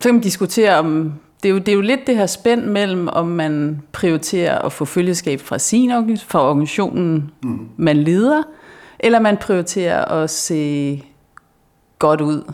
så 0.00 0.08
kan 0.08 0.14
man 0.14 0.22
diskutere 0.22 0.78
om 0.78 1.12
det 1.42 1.48
er, 1.48 1.52
jo, 1.52 1.58
det 1.58 1.68
er 1.68 1.72
jo 1.72 1.80
lidt 1.80 2.06
det 2.06 2.16
her 2.16 2.26
spænd 2.26 2.64
mellem, 2.64 3.08
om 3.08 3.26
man 3.26 3.82
prioriterer 3.92 4.58
at 4.58 4.72
få 4.72 4.84
følgeskab 4.84 5.40
fra 5.40 5.58
sin 5.58 6.18
fra 6.18 6.48
organisationen, 6.48 7.30
mm. 7.42 7.68
man 7.76 7.96
leder, 7.96 8.42
eller 8.98 9.20
man 9.20 9.36
prioriterer 9.36 10.04
at 10.04 10.30
se 10.30 11.04
godt 11.98 12.20
ud. 12.20 12.52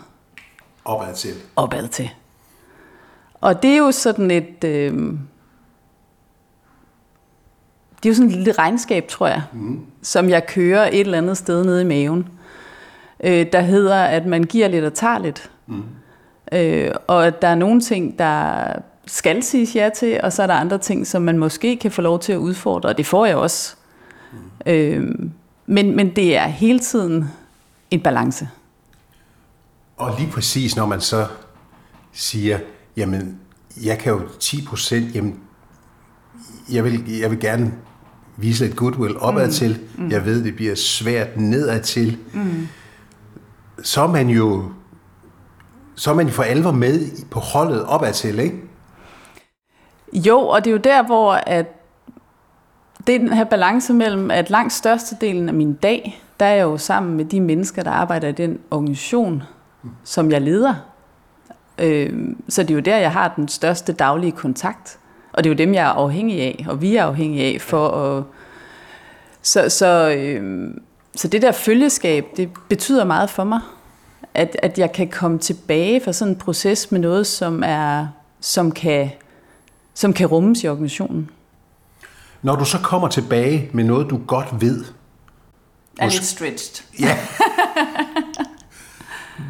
Opad 0.85 1.15
til. 1.15 1.31
Opad 1.57 1.89
til. 1.89 2.11
Og 3.41 3.63
det 3.63 3.71
er 3.71 3.77
jo 3.77 3.93
sådan 3.93 4.31
et... 4.31 4.65
Øh, 4.65 4.93
det 7.97 8.07
er 8.07 8.11
jo 8.11 8.15
sådan 8.15 8.31
et 8.31 8.37
lille 8.37 8.53
regnskab, 8.53 9.09
tror 9.09 9.27
jeg, 9.27 9.43
mm. 9.53 9.81
som 10.03 10.29
jeg 10.29 10.47
kører 10.47 10.87
et 10.87 11.01
eller 11.01 11.19
andet 11.19 11.37
sted 11.37 11.65
nede 11.65 11.83
i 11.83 11.85
maven, 11.85 12.29
øh, 13.25 13.47
der 13.53 13.61
hedder, 13.61 13.97
at 14.05 14.27
man 14.27 14.45
giver 14.45 14.69
lidt 14.69 14.85
og 14.85 14.95
tager 14.95 15.19
lidt. 15.19 15.51
Mm. 15.67 15.83
Øh, 16.53 16.95
og 17.07 17.27
at 17.27 17.43
der 17.43 17.49
er 17.49 17.55
nogle 17.55 17.81
ting, 17.81 18.19
der 18.19 18.67
skal 19.07 19.43
siges 19.43 19.77
ja 19.77 19.91
til, 19.97 20.21
og 20.23 20.33
så 20.33 20.43
er 20.43 20.47
der 20.47 20.55
andre 20.55 20.79
ting, 20.79 21.07
som 21.07 21.23
man 21.23 21.39
måske 21.39 21.77
kan 21.77 21.91
få 21.91 22.03
lov 22.03 22.19
til 22.19 22.33
at 22.33 22.37
udfordre, 22.37 22.89
og 22.89 22.99
det 22.99 23.07
får 23.07 23.27
jeg 23.27 23.37
også. 23.37 23.77
Mm. 24.33 24.73
Øh, 24.73 25.15
men, 25.67 25.97
men 25.97 26.17
det 26.17 26.37
er 26.37 26.47
hele 26.47 26.79
tiden 26.79 27.25
en 27.91 28.01
balance. 28.01 28.49
Og 29.97 30.15
lige 30.19 30.31
præcis, 30.31 30.77
når 30.77 30.87
man 30.87 31.01
så 31.01 31.27
siger, 32.13 32.59
jamen, 32.97 33.39
jeg 33.85 33.99
kan 33.99 34.13
jo 34.13 34.21
10 34.41 34.67
procent, 34.67 35.15
jamen, 35.15 35.41
jeg 36.73 36.85
vil, 36.85 37.19
jeg 37.21 37.31
vil 37.31 37.41
gerne 37.41 37.73
vise 38.37 38.65
lidt 38.65 38.77
goodwill 38.77 39.17
opad 39.19 39.47
mm. 39.47 39.53
til. 39.53 39.81
Mm. 39.99 40.11
Jeg 40.11 40.25
ved, 40.25 40.45
det 40.45 40.57
bliver 40.57 40.75
svært 40.75 41.37
nedad 41.37 41.83
til. 41.83 42.19
Mm. 42.33 42.69
Så 43.83 44.03
er 44.03 44.07
man 44.07 44.29
jo 44.29 44.65
så 45.97 46.11
er 46.11 46.15
man 46.15 46.29
for 46.29 46.43
alvor 46.43 46.71
med 46.71 47.25
på 47.31 47.41
holdet 47.41 47.85
opad 47.85 48.13
til, 48.13 48.39
ikke? 48.39 48.63
Jo, 50.13 50.39
og 50.39 50.65
det 50.65 50.71
er 50.71 50.73
jo 50.73 50.79
der, 50.79 51.03
hvor 51.03 51.33
at 51.33 51.67
det 53.07 53.15
er 53.15 53.19
den 53.19 53.33
her 53.33 53.45
balance 53.45 53.95
mellem, 53.95 54.31
at 54.31 54.51
langt 54.51 54.73
størstedelen 54.73 55.49
af 55.49 55.55
min 55.55 55.75
dag, 55.75 56.23
der 56.41 56.47
er 56.47 56.55
jeg 56.55 56.63
jo 56.63 56.79
sammen 56.79 57.17
med 57.17 57.25
de 57.25 57.41
mennesker, 57.41 57.83
der 57.83 57.91
arbejder 57.91 58.29
i 58.29 58.33
den 58.33 58.59
organisation, 58.71 59.43
som 60.05 60.31
jeg 60.31 60.41
leder. 60.41 60.75
Øh, 61.79 62.13
så 62.49 62.63
det 62.63 62.71
er 62.71 62.75
jo 62.75 62.81
der, 62.81 62.97
jeg 62.97 63.13
har 63.13 63.33
den 63.37 63.49
største 63.49 63.93
daglige 63.93 64.33
kontakt. 64.33 64.99
Og 65.33 65.45
det 65.45 65.51
er 65.51 65.55
jo 65.55 65.59
dem, 65.59 65.75
jeg 65.75 65.83
er 65.83 65.93
afhængig 65.93 66.41
af, 66.41 66.67
og 66.69 66.83
vi 66.83 66.97
er 66.97 67.05
afhængige 67.05 67.55
af 67.55 67.61
for 67.61 67.89
at... 67.89 68.25
Så, 69.43 69.69
så, 69.69 70.11
øh, 70.19 70.71
så 71.15 71.29
det 71.29 71.43
der 71.43 71.53
følgeskab, 71.53 72.27
det 72.37 72.51
betyder 72.69 73.05
meget 73.05 73.31
for 73.31 73.45
mig. 73.45 73.61
At, 74.35 74.57
at 74.63 74.79
jeg 74.79 74.93
kan 74.93 75.09
komme 75.09 75.39
tilbage 75.39 76.01
fra 76.05 76.13
sådan 76.13 76.33
en 76.33 76.39
proces 76.39 76.93
med 76.93 77.01
noget, 77.01 77.27
som, 77.27 77.63
er, 77.67 78.07
som, 78.41 78.73
kan, 78.73 79.11
som 79.95 80.13
kan 80.13 80.27
rummes 80.27 80.65
i 80.65 80.69
organisationen. 80.69 81.31
Når 82.43 82.57
du 82.57 82.65
så 82.65 82.79
kommer 82.79 83.09
tilbage 83.09 83.71
med 83.73 83.85
noget, 83.85 84.11
du 84.11 84.21
godt 84.27 84.49
ved, 84.61 84.85
er 85.99 86.09
lidt 86.09 86.25
stretched. 86.25 86.85
Ja. 87.01 87.19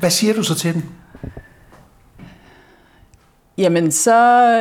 Hvad 0.00 0.10
siger 0.10 0.34
du 0.34 0.42
så 0.42 0.54
til 0.54 0.74
den? 0.74 0.84
Jamen, 3.58 3.92
så 3.92 4.14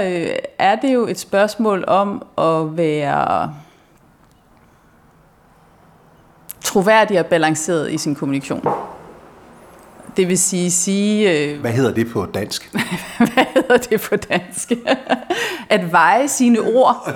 øh, 0.03 0.35
er 0.59 0.75
det 0.75 0.93
jo 0.93 1.07
et 1.07 1.19
spørgsmål 1.19 1.83
om 1.87 2.25
at 2.37 2.77
være 2.77 3.53
troværdig 6.61 7.19
og 7.19 7.25
balanceret 7.25 7.91
i 7.91 7.97
sin 7.97 8.15
kommunikation. 8.15 8.67
Det 10.17 10.27
vil 10.27 10.37
sige, 10.37 10.71
sige 10.71 11.31
øh, 11.31 11.59
Hvad 11.61 11.71
hedder 11.71 11.93
det 11.93 12.07
på 12.11 12.25
dansk? 12.25 12.73
hvad 13.33 13.45
hedder 13.53 13.77
det 13.77 14.01
på 14.01 14.15
dansk? 14.15 14.71
at 15.69 15.91
veje 15.91 16.27
sine 16.27 16.59
ord 16.59 17.15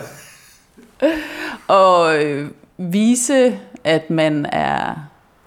og 1.68 2.24
øh, 2.24 2.50
vise, 2.78 3.60
at 3.84 4.10
man 4.10 4.46
er 4.46 4.96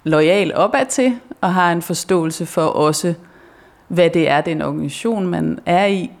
lojal 0.03 0.55
opad 0.55 0.85
til, 0.85 1.19
og 1.41 1.53
har 1.53 1.71
en 1.71 1.81
forståelse 1.81 2.45
for 2.45 2.65
også, 2.65 3.13
hvad 3.87 4.09
det 4.09 4.29
er, 4.29 4.41
den 4.41 4.61
organisation, 4.61 5.27
man 5.27 5.59
er 5.65 5.85
i, 5.85 6.11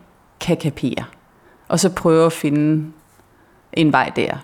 kan 0.43 0.57
kapere. 0.57 1.05
Og 1.67 1.79
så 1.79 1.89
prøve 1.89 2.25
at 2.25 2.33
finde 2.33 2.91
en 3.73 3.91
vej 3.91 4.11
der. 4.15 4.37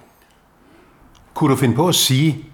Kunne 1.33 1.51
du 1.51 1.55
finde 1.55 1.75
på 1.75 1.87
at 1.87 1.95
sige, 1.95 2.45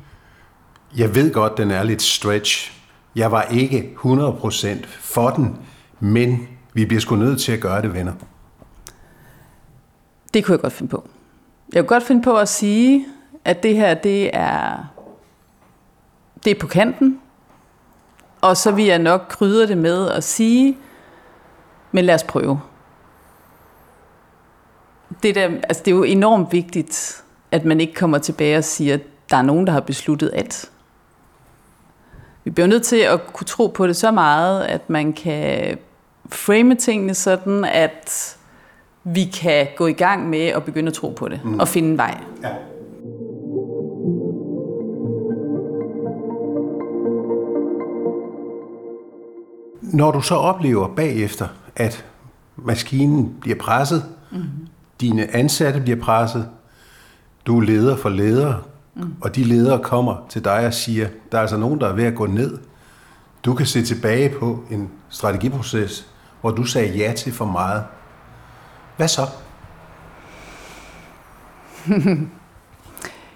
jeg 0.97 1.15
ved 1.15 1.33
godt, 1.33 1.57
den 1.57 1.71
er 1.71 1.83
lidt 1.83 2.01
stretch. 2.01 2.81
Jeg 3.15 3.31
var 3.31 3.43
ikke 3.43 3.93
100% 4.03 4.85
for 4.87 5.29
den, 5.29 5.57
men 5.99 6.47
vi 6.73 6.85
bliver 6.85 7.01
sgu 7.01 7.15
nødt 7.15 7.41
til 7.41 7.51
at 7.51 7.59
gøre 7.59 7.81
det, 7.81 7.93
venner. 7.93 8.13
Det 10.33 10.45
kunne 10.45 10.53
jeg 10.53 10.61
godt 10.61 10.73
finde 10.73 10.89
på. 10.89 11.09
Jeg 11.73 11.83
kunne 11.83 11.87
godt 11.87 12.03
finde 12.03 12.21
på 12.21 12.37
at 12.37 12.49
sige, 12.49 13.05
at 13.45 13.63
det 13.63 13.75
her, 13.75 13.93
det 13.93 14.29
er, 14.33 14.77
det 16.43 16.51
er 16.51 16.59
på 16.59 16.67
kanten. 16.67 17.19
Og 18.41 18.57
så 18.57 18.71
vil 18.71 18.85
jeg 18.85 18.99
nok 18.99 19.25
krydre 19.29 19.67
det 19.67 19.77
med 19.77 20.09
at 20.09 20.23
sige, 20.23 20.77
men 21.91 22.05
lad 22.05 22.15
os 22.15 22.23
prøve. 22.23 22.59
Det, 25.23 25.35
der, 25.35 25.43
altså 25.43 25.81
det 25.85 25.91
er 25.91 25.95
jo 25.95 26.03
enormt 26.03 26.51
vigtigt, 26.51 27.23
at 27.51 27.65
man 27.65 27.81
ikke 27.81 27.93
kommer 27.93 28.17
tilbage 28.17 28.57
og 28.57 28.63
siger, 28.63 28.93
at 28.93 29.01
der 29.29 29.37
er 29.37 29.41
nogen, 29.41 29.67
der 29.67 29.73
har 29.73 29.79
besluttet 29.79 30.31
at. 30.33 30.69
Vi 32.43 32.49
bliver 32.49 32.67
nødt 32.67 32.83
til 32.83 32.97
at 32.97 33.33
kunne 33.33 33.47
tro 33.47 33.67
på 33.67 33.87
det 33.87 33.95
så 33.95 34.11
meget, 34.11 34.63
at 34.63 34.89
man 34.89 35.13
kan 35.13 35.77
frame 36.29 36.75
tingene 36.75 37.13
sådan, 37.13 37.65
at 37.65 38.37
vi 39.03 39.23
kan 39.23 39.67
gå 39.75 39.87
i 39.87 39.93
gang 39.93 40.29
med 40.29 40.47
at 40.47 40.63
begynde 40.63 40.87
at 40.87 40.93
tro 40.93 41.09
på 41.09 41.27
det 41.27 41.39
mm. 41.43 41.59
og 41.59 41.67
finde 41.67 41.89
en 41.89 41.97
vej. 41.97 42.17
Ja. 42.43 42.49
Når 49.81 50.11
du 50.11 50.21
så 50.21 50.35
oplever 50.35 50.87
bagefter, 50.87 51.47
at 51.75 52.05
maskinen 52.55 53.35
bliver 53.41 53.57
presset, 53.57 54.03
mm. 54.31 54.39
Dine 55.01 55.35
ansatte 55.35 55.81
bliver 55.81 56.01
presset, 56.01 56.49
du 57.45 57.59
er 57.59 57.61
leder 57.61 57.95
for 57.95 58.09
ledere, 58.09 58.61
mm. 58.95 59.13
og 59.21 59.35
de 59.35 59.43
ledere 59.43 59.79
kommer 59.79 60.25
til 60.29 60.43
dig 60.43 60.65
og 60.67 60.73
siger, 60.73 61.07
der 61.31 61.37
er 61.37 61.41
altså 61.41 61.57
nogen, 61.57 61.79
der 61.79 61.87
er 61.87 61.93
ved 61.93 62.03
at 62.03 62.15
gå 62.15 62.25
ned. 62.25 62.57
Du 63.45 63.53
kan 63.53 63.65
se 63.65 63.83
tilbage 63.83 64.29
på 64.39 64.63
en 64.71 64.89
strategiproces, 65.09 66.07
hvor 66.41 66.51
du 66.51 66.63
sagde 66.63 66.97
ja 66.97 67.13
til 67.13 67.33
for 67.33 67.45
meget. 67.45 67.83
Hvad 68.97 69.07
så? 69.07 69.21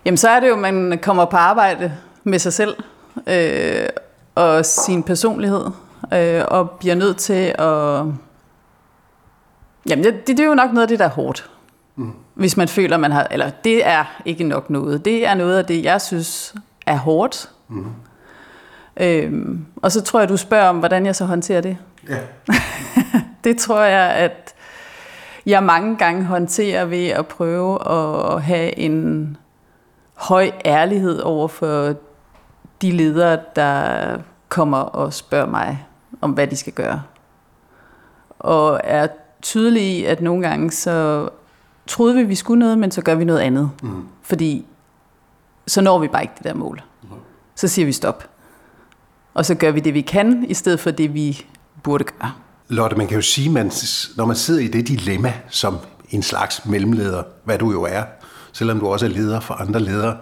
Jamen 0.05 0.17
så 0.17 0.29
er 0.29 0.39
det 0.39 0.47
jo, 0.47 0.53
at 0.53 0.73
man 0.73 0.99
kommer 1.01 1.25
på 1.25 1.37
arbejde 1.37 1.93
med 2.23 2.39
sig 2.39 2.53
selv 2.53 2.75
øh, 3.27 3.85
og 4.35 4.65
sin 4.65 5.03
personlighed 5.03 5.65
øh, 6.13 6.43
og 6.47 6.69
bliver 6.69 6.95
nødt 6.95 7.17
til 7.17 7.55
at... 7.59 8.03
Jamen 9.89 10.05
det, 10.05 10.27
det 10.27 10.39
er 10.39 10.45
jo 10.45 10.55
nok 10.55 10.73
noget 10.73 10.81
af 10.81 10.87
det, 10.87 10.99
der 10.99 11.05
er 11.05 11.09
hårdt. 11.09 11.49
Mm. 11.95 12.11
Hvis 12.33 12.57
man 12.57 12.67
føler, 12.67 12.97
man 12.97 13.11
har... 13.11 13.27
Eller 13.31 13.49
det 13.49 13.87
er 13.87 14.21
ikke 14.25 14.43
nok 14.43 14.69
noget. 14.69 15.05
Det 15.05 15.27
er 15.27 15.33
noget 15.33 15.57
af 15.57 15.65
det, 15.65 15.83
jeg 15.83 16.01
synes 16.01 16.55
er 16.85 16.97
hårdt. 16.97 17.49
Mm. 17.67 17.85
Øhm, 18.97 19.65
og 19.75 19.91
så 19.91 20.01
tror 20.01 20.19
jeg, 20.19 20.29
du 20.29 20.37
spørger 20.37 20.69
om, 20.69 20.79
hvordan 20.79 21.05
jeg 21.05 21.15
så 21.15 21.25
håndterer 21.25 21.61
det. 21.61 21.77
Ja. 22.09 22.19
det 23.43 23.57
tror 23.57 23.81
jeg, 23.81 24.09
at 24.11 24.53
jeg 25.45 25.63
mange 25.63 25.97
gange 25.97 26.23
håndterer 26.23 26.85
ved 26.85 27.07
at 27.07 27.27
prøve 27.27 27.91
at 27.91 28.41
have 28.41 28.77
en 28.79 29.37
høj 30.13 30.51
ærlighed 30.65 31.19
over 31.19 31.47
for 31.47 31.95
de 32.81 32.91
ledere, 32.91 33.39
der 33.55 34.17
kommer 34.49 34.77
og 34.77 35.13
spørger 35.13 35.47
mig 35.47 35.85
om, 36.21 36.31
hvad 36.31 36.47
de 36.47 36.55
skal 36.55 36.73
gøre. 36.73 37.01
Og 38.39 38.81
er 38.83 39.07
tydelig 39.41 39.83
i, 39.83 40.03
at 40.03 40.21
nogle 40.21 40.47
gange 40.47 40.71
så 40.71 41.29
troede 41.87 42.15
vi, 42.15 42.23
vi 42.23 42.35
skulle 42.35 42.59
noget, 42.59 42.77
men 42.77 42.91
så 42.91 43.01
gør 43.01 43.15
vi 43.15 43.23
noget 43.23 43.39
andet. 43.39 43.71
Mm. 43.83 44.03
Fordi 44.23 44.65
så 45.67 45.81
når 45.81 45.99
vi 45.99 46.07
bare 46.07 46.21
ikke 46.21 46.33
det 46.37 46.43
der 46.43 46.53
mål. 46.53 46.81
Mm. 47.03 47.09
Så 47.55 47.67
siger 47.67 47.85
vi 47.85 47.91
stop. 47.91 48.29
Og 49.33 49.45
så 49.45 49.55
gør 49.55 49.71
vi 49.71 49.79
det, 49.79 49.93
vi 49.93 50.01
kan, 50.01 50.45
i 50.49 50.53
stedet 50.53 50.79
for 50.79 50.91
det, 50.91 51.13
vi 51.13 51.45
burde 51.83 52.03
gøre. 52.03 52.31
Lotte, 52.67 52.97
man 52.97 53.07
kan 53.07 53.15
jo 53.15 53.21
sige, 53.21 53.49
man, 53.49 53.71
når 54.17 54.25
man 54.25 54.35
sidder 54.35 54.61
i 54.61 54.67
det 54.67 54.87
dilemma 54.87 55.33
som 55.49 55.77
en 56.09 56.23
slags 56.23 56.65
mellemleder, 56.65 57.23
hvad 57.43 57.57
du 57.57 57.71
jo 57.71 57.83
er, 57.83 58.03
selvom 58.53 58.79
du 58.79 58.87
også 58.87 59.05
er 59.05 59.09
leder 59.09 59.39
for 59.39 59.53
andre 59.53 59.79
ledere, 59.79 60.17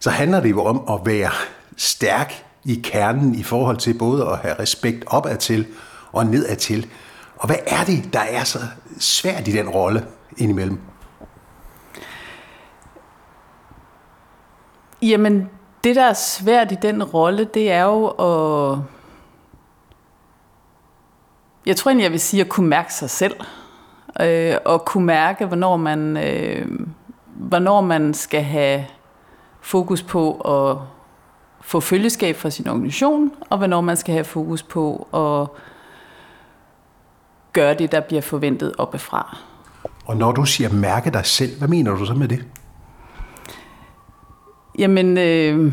så 0.00 0.10
handler 0.10 0.40
det 0.40 0.50
jo 0.50 0.64
om 0.64 0.82
at 0.90 1.06
være 1.06 1.30
stærk 1.76 2.44
i 2.64 2.80
kernen 2.84 3.34
i 3.34 3.42
forhold 3.42 3.76
til 3.76 3.94
både 3.94 4.26
at 4.26 4.38
have 4.38 4.54
respekt 4.58 5.04
opad 5.06 5.36
til 5.36 5.66
og 6.12 6.26
nedad 6.26 6.56
til. 6.56 6.86
Og 7.38 7.46
hvad 7.46 7.56
er 7.66 7.84
det, 7.84 8.12
der 8.12 8.20
er 8.20 8.44
så 8.44 8.58
svært 8.98 9.48
i 9.48 9.52
den 9.52 9.68
rolle 9.68 10.06
indimellem? 10.36 10.80
Jamen, 15.02 15.50
det 15.84 15.96
der 15.96 16.04
er 16.04 16.12
svært 16.12 16.72
i 16.72 16.76
den 16.82 17.02
rolle, 17.02 17.44
det 17.44 17.72
er 17.72 17.84
jo 17.84 18.06
at 18.06 18.78
jeg 21.66 21.76
tror 21.76 21.90
egentlig, 21.90 22.02
jeg 22.02 22.12
vil 22.12 22.20
sige 22.20 22.40
at 22.40 22.48
kunne 22.48 22.68
mærke 22.68 22.94
sig 22.94 23.10
selv. 23.10 23.34
Øh, 24.20 24.56
og 24.64 24.84
kunne 24.84 25.06
mærke, 25.06 25.46
hvornår 25.46 25.76
man, 25.76 26.16
øh, 26.16 26.68
hvornår 27.26 27.80
man 27.80 28.14
skal 28.14 28.42
have 28.42 28.84
fokus 29.60 30.02
på 30.02 30.34
at 30.34 30.76
få 31.60 31.80
følgeskab 31.80 32.36
fra 32.36 32.50
sin 32.50 32.68
organisation, 32.68 33.32
og 33.50 33.58
hvornår 33.58 33.80
man 33.80 33.96
skal 33.96 34.12
have 34.12 34.24
fokus 34.24 34.62
på 34.62 35.08
at 35.14 35.62
gøre 37.60 37.74
det, 37.74 37.92
der 37.92 38.00
bliver 38.00 38.22
forventet 38.22 38.72
oppefra. 38.78 39.38
Og 40.06 40.16
når 40.16 40.32
du 40.32 40.44
siger 40.44 40.72
mærke 40.72 41.10
dig 41.10 41.26
selv, 41.26 41.58
hvad 41.58 41.68
mener 41.68 41.96
du 41.96 42.04
så 42.04 42.14
med 42.14 42.28
det? 42.28 42.44
Jamen, 44.78 45.18
øh, 45.18 45.72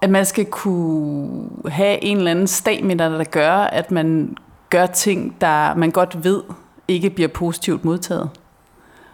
at 0.00 0.10
man 0.10 0.26
skal 0.26 0.44
kunne 0.44 1.48
have 1.68 2.04
en 2.04 2.16
eller 2.16 2.30
anden 2.30 2.46
stamina, 2.46 3.04
der 3.04 3.24
gør, 3.24 3.52
at 3.52 3.90
man 3.90 4.36
gør 4.70 4.86
ting, 4.86 5.36
der 5.40 5.74
man 5.74 5.90
godt 5.90 6.24
ved 6.24 6.42
ikke 6.88 7.10
bliver 7.10 7.28
positivt 7.28 7.84
modtaget. 7.84 8.30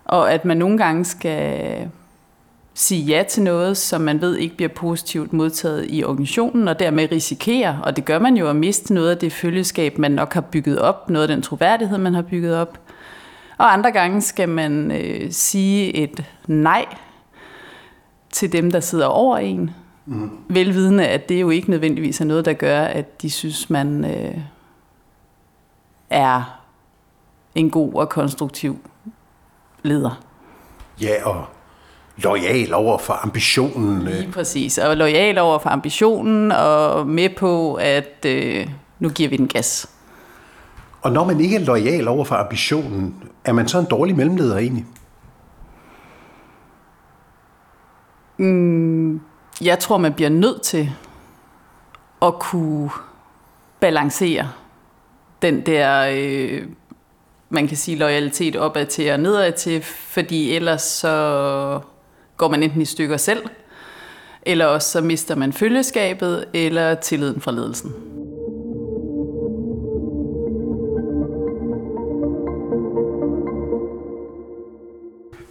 Og 0.05 0.33
at 0.33 0.45
man 0.45 0.57
nogle 0.57 0.79
gange 0.79 1.05
skal 1.05 1.91
sige 2.77 3.03
ja 3.03 3.25
til 3.29 3.43
noget, 3.43 3.77
som 3.77 4.01
man 4.01 4.21
ved 4.21 4.37
ikke 4.37 4.57
bliver 4.57 4.69
positivt 4.69 5.33
modtaget 5.33 5.87
i 5.89 6.05
organisationen, 6.05 6.69
og 6.69 6.79
dermed 6.79 7.13
risikere, 7.13 7.81
og 7.85 7.97
det 7.97 8.05
gør 8.05 8.19
man 8.19 8.37
jo 8.37 8.49
at 8.49 8.57
miste 8.57 8.95
noget 8.95 9.11
af 9.11 9.19
det 9.19 9.33
følgeskab, 9.33 9.99
man 9.99 10.13
nok 10.13 10.35
har 10.35 10.41
bygget 10.41 10.79
op, 10.79 11.11
noget 11.11 11.29
af 11.31 11.35
den 11.35 11.43
troværdighed, 11.43 11.99
man 11.99 12.15
har 12.15 12.23
bygget 12.23 12.57
op. 12.57 12.81
Og 13.59 13.73
andre 13.73 13.93
gange 13.93 14.21
skal 14.21 14.49
man 14.49 14.91
øh, 14.91 15.33
sige 15.33 15.97
et 15.97 16.25
nej 16.47 16.87
til 18.31 18.53
dem, 18.53 18.71
der 18.71 18.81
sidder 18.81 19.07
over 19.07 19.39
en, 19.39 19.71
Mm. 20.09 20.31
Velvidende, 20.49 21.07
at 21.07 21.29
det 21.29 21.41
jo 21.41 21.51
ikke 21.51 21.71
nødvendigvis 21.71 22.21
er 22.21 22.25
noget, 22.25 22.45
der 22.45 22.53
gør, 22.53 22.81
at 22.81 23.23
de 23.23 23.31
synes, 23.31 23.71
man 23.71 24.05
øh, 24.05 24.39
er 26.11 26.61
en 27.55 27.71
god 27.71 27.95
og 27.95 28.09
konstruktiv 28.09 28.79
leder. 29.83 30.23
Ja, 31.01 31.27
og 31.29 31.45
lojal 32.17 32.75
over 32.75 32.99
for 32.99 33.25
ambitionen. 33.25 34.03
Lige 34.03 34.33
præcis, 34.33 34.79
og 34.79 34.97
lojal 34.97 35.39
over 35.39 35.59
for 35.59 35.71
ambitionen, 35.71 36.53
og 36.53 37.07
med 37.07 37.29
på, 37.37 37.75
at 37.75 38.27
øh, 38.27 38.69
nu 38.99 39.09
giver 39.09 39.29
vi 39.29 39.37
den 39.37 39.49
gas. 39.49 39.91
Og 41.03 41.13
når 41.13 41.25
man 41.25 41.41
ikke 41.41 41.57
er 41.57 41.61
lojal 41.61 42.09
over 42.09 42.25
for 42.25 42.35
ambitionen, 42.35 43.15
er 43.45 43.53
man 43.53 43.69
så 43.69 43.79
en 43.79 43.87
dårlig 43.91 44.17
mellemleder 44.17 44.59
egentlig? 44.59 44.87
Mm, 48.37 49.21
jeg 49.61 49.79
tror, 49.79 49.99
man 49.99 50.13
bliver 50.13 50.31
nødt 50.31 50.63
til 50.63 50.91
at 52.23 52.39
kunne 52.39 52.91
balancere 53.81 54.49
den 55.43 55.67
der, 55.67 56.09
øh, 56.13 56.63
man 57.49 57.69
kan 57.69 57.77
sige, 57.77 57.97
loyalitet 57.97 58.57
opad 58.57 58.87
til 58.87 59.13
og 59.13 59.21
nedad 59.21 59.53
til, 59.53 59.83
fordi 59.83 60.53
ellers 60.53 60.83
så 60.83 61.81
går 62.37 62.49
man 62.49 62.63
enten 62.63 62.83
i 62.83 62.85
stykker 62.85 63.17
selv, 63.17 63.43
eller 64.43 64.67
også 64.67 64.91
så 64.91 65.01
mister 65.01 65.35
man 65.35 65.53
følgeskabet 65.53 66.45
eller 66.55 66.95
tilliden 66.95 67.41
fra 67.41 67.53
ledelsen. 67.53 67.93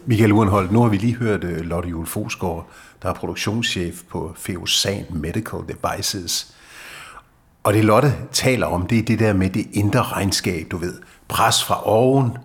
Michael 0.08 0.32
Urenholdt, 0.32 0.72
nu 0.72 0.82
har 0.82 0.89
vi 0.89 0.98
lige 0.98 1.15
hørt 1.15 1.44
øh, 1.44 1.58
Lotte 1.58 1.89
Jule 1.89 2.08
Fosgaard, 2.08 2.70
der 3.01 3.10
er 3.10 3.13
produktionschef 3.13 4.04
på 4.10 4.34
Feosan 4.36 5.06
Medical 5.10 5.60
Devices. 5.60 6.56
Og 7.63 7.74
det 7.74 7.86
Lotte 7.86 8.13
taler 8.32 8.68
om, 8.68 8.88
det 8.88 9.00
er 9.00 9.04
det 9.04 9.20
der 9.20 9.34
med 9.34 9.50
det 9.50 9.68
indre 9.74 10.01
regnskab, 10.01 10.68
du 10.72 10.77
ved. 10.77 10.94
Pres 11.27 11.63
fra 11.63 11.88
oven 11.89 12.38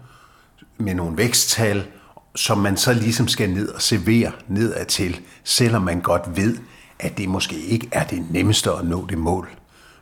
med 0.79 0.95
nogle 0.95 1.17
væksttal, 1.17 1.87
som 2.35 2.59
man 2.59 2.77
så 2.77 2.93
ligesom 2.93 3.29
skal 3.29 3.51
ned 3.51 3.69
og 3.69 3.83
servere 3.83 4.33
nedad 4.49 4.85
til, 4.85 5.21
selvom 5.45 5.83
man 5.83 6.01
godt 6.01 6.37
ved, 6.37 6.57
at 6.99 7.19
det 7.19 7.29
måske 7.29 7.57
ikke 7.57 7.89
er 7.93 8.05
det 8.05 8.25
nemmeste 8.31 8.71
at 8.71 8.85
nå 8.85 9.07
det 9.09 9.19
mål. 9.19 9.49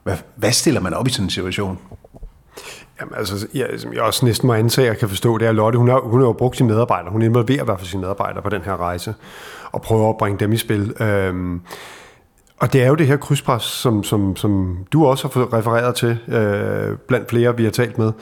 Hvad, 0.02 0.16
hvad 0.37 0.52
stiller 0.52 0.80
man 0.80 0.94
op 0.94 1.06
i 1.06 1.11
sådan 1.11 1.26
en 1.26 1.30
situation? 1.30 1.78
Jamen, 3.00 3.14
altså, 3.14 3.49
jeg, 3.54 3.68
jeg 3.94 4.02
også 4.02 4.25
næsten 4.25 4.47
må 4.47 4.54
antage, 4.54 4.87
at 4.87 4.92
jeg 4.92 4.99
kan 4.99 5.08
forstå, 5.08 5.38
det 5.38 5.49
er 5.49 5.52
Lotte. 5.52 5.78
Hun 5.78 5.88
har, 5.88 6.00
hun 6.00 6.20
har 6.20 6.26
jo 6.26 6.32
brugt 6.32 6.56
sine 6.56 6.68
medarbejdere. 6.68 7.12
Hun 7.12 7.23
involverer 7.23 7.62
i 7.62 7.64
hvert 7.64 7.78
fald 7.78 7.88
sine 7.88 8.00
medarbejdere 8.00 8.42
på 8.42 8.49
den 8.49 8.62
her 8.62 8.76
rejse, 8.76 9.14
og 9.73 9.82
prøver 9.82 10.11
at 10.11 10.16
bringe 10.16 10.38
dem 10.38 10.52
i 10.52 10.56
spil. 10.56 11.02
Øhm, 11.02 11.61
og 12.61 12.73
det 12.73 12.83
er 12.83 12.88
jo 12.88 12.95
det 12.95 13.07
her 13.07 13.17
krydspres, 13.17 13.62
som, 13.62 14.03
som, 14.03 14.37
som 14.37 14.79
du 14.93 15.07
også 15.07 15.29
har 15.35 15.55
refereret 15.55 15.95
til, 15.95 16.19
øh, 16.29 16.97
blandt 16.97 17.29
flere, 17.31 17.57
vi 17.57 17.65
har 17.65 17.71
talt 17.71 17.99
med, 17.99 18.12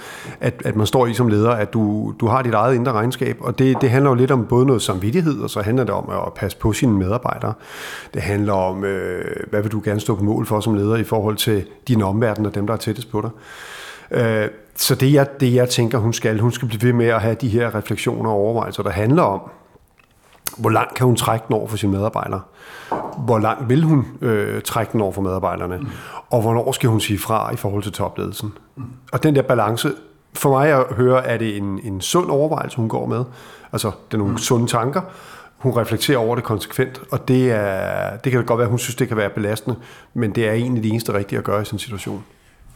at, 0.40 0.62
at 0.64 0.76
man 0.76 0.87
står 0.87 1.07
i 1.07 1.14
som 1.14 1.28
leder, 1.28 1.50
at 1.50 1.73
du, 1.73 2.14
du 2.21 2.26
har 2.26 2.43
dit 2.43 2.55
eget 2.55 2.75
indre 2.75 2.93
regnskab, 2.93 3.37
og 3.40 3.59
det, 3.59 3.81
det 3.81 3.90
handler 3.90 4.11
jo 4.11 4.14
lidt 4.14 4.31
om 4.31 4.47
både 4.47 4.66
noget 4.66 4.83
samvittighed, 4.83 5.40
og 5.40 5.50
så 5.50 5.61
handler 5.61 5.85
det 5.85 5.95
om 5.95 6.11
at 6.26 6.33
passe 6.35 6.59
på 6.59 6.73
sine 6.73 6.99
medarbejdere. 6.99 7.52
Det 8.14 8.23
handler 8.23 8.52
om, 8.52 8.85
øh, 8.85 9.37
hvad 9.50 9.62
vil 9.62 9.73
du 9.73 9.81
gerne 9.85 10.00
stå 10.00 10.14
på 10.14 10.25
mål 10.25 10.47
for 10.47 10.61
som 10.61 10.75
leder 10.75 10.97
i 10.97 11.05
forhold 11.05 11.37
til 11.37 11.64
din 11.88 12.02
omverden 12.02 12.47
og 12.47 12.55
dem, 12.55 12.66
der 12.66 12.75
er 12.75 12.78
tættest 12.78 13.11
på 13.11 13.21
dig. 13.21 13.31
Øh, 14.11 14.49
så 14.75 14.95
det 14.95 15.12
jeg, 15.12 15.40
det, 15.40 15.55
jeg 15.55 15.69
tænker, 15.69 15.99
hun 15.99 16.12
skal, 16.12 16.38
hun 16.40 16.52
skal 16.52 16.69
blive 16.69 16.83
ved 16.83 16.93
med 16.93 17.07
at 17.07 17.21
have 17.21 17.37
de 17.40 17.49
her 17.49 17.75
refleksioner 17.75 18.31
og 18.31 18.37
overvejelser, 18.37 18.83
der 18.83 18.90
handler 18.90 19.23
om, 19.23 19.40
hvor 20.57 20.71
langt 20.71 20.95
kan 20.95 21.07
hun 21.07 21.17
trække 21.17 21.45
den 21.49 21.55
over 21.55 21.69
for 21.69 21.76
sine 21.76 21.93
medarbejdere? 21.93 22.41
Hvor 23.19 23.38
langt 23.38 23.69
vil 23.69 23.83
hun 23.85 24.07
øh, 24.21 24.62
trække 24.62 24.93
den 24.93 25.00
over 25.00 25.12
for 25.12 25.23
medarbejderne? 25.23 25.76
Mm. 25.76 25.87
Og 26.31 26.43
hvornår 26.43 26.73
skal 26.73 26.91
hun 26.91 27.00
sige 27.00 27.19
fra 27.19 27.53
i 27.53 27.57
forhold 27.57 27.83
til 27.83 27.93
topledelsen? 27.93 28.53
Mm. 28.76 28.85
Og 29.12 29.23
den 29.23 29.35
der 29.37 29.43
balance, 29.43 29.93
for 30.35 30.50
mig 30.50 30.69
at 30.73 30.85
høre, 30.91 31.26
er 31.26 31.37
det 31.37 31.57
en, 31.57 31.81
en 31.85 32.00
sund 32.00 32.31
overvejelse, 32.31 32.76
hun 32.76 32.88
går 32.88 33.07
med. 33.07 33.25
Altså, 33.73 33.88
det 33.88 34.15
er 34.15 34.19
nogle 34.19 34.33
mm. 34.33 34.38
sunde 34.38 34.67
tanker. 34.67 35.00
Hun 35.57 35.76
reflekterer 35.76 36.19
over 36.19 36.35
det 36.35 36.45
konsekvent, 36.45 37.03
og 37.11 37.29
det, 37.29 37.53
er, 37.53 38.17
det 38.17 38.33
kan 38.33 38.45
godt 38.45 38.59
være, 38.59 38.69
hun 38.69 38.79
synes, 38.79 38.95
det 38.95 39.09
kan 39.09 39.17
være 39.17 39.31
belastende, 39.31 39.76
men 40.15 40.35
det 40.35 40.49
er 40.49 40.53
egentlig 40.53 40.83
det 40.83 40.91
eneste 40.91 41.12
rigtige 41.12 41.38
at 41.38 41.45
gøre 41.45 41.62
i 41.62 41.65
sådan 41.65 41.75
en 41.75 41.81
situation. 41.81 42.25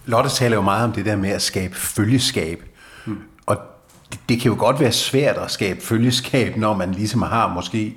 Lotte 0.06 0.30
taler 0.30 0.56
jo 0.56 0.62
meget 0.62 0.84
om 0.84 0.92
det 0.92 1.04
der 1.04 1.16
med 1.16 1.30
at 1.30 1.42
skabe 1.42 1.74
følgeskab. 1.74 2.62
Mm. 3.06 3.18
Det, 4.12 4.20
det 4.28 4.40
kan 4.40 4.52
jo 4.52 4.56
godt 4.58 4.80
være 4.80 4.92
svært 4.92 5.36
at 5.36 5.50
skabe 5.50 5.80
følgeskab, 5.80 6.56
når 6.56 6.76
man 6.76 6.92
ligesom 6.92 7.22
har 7.22 7.54
måske 7.54 7.96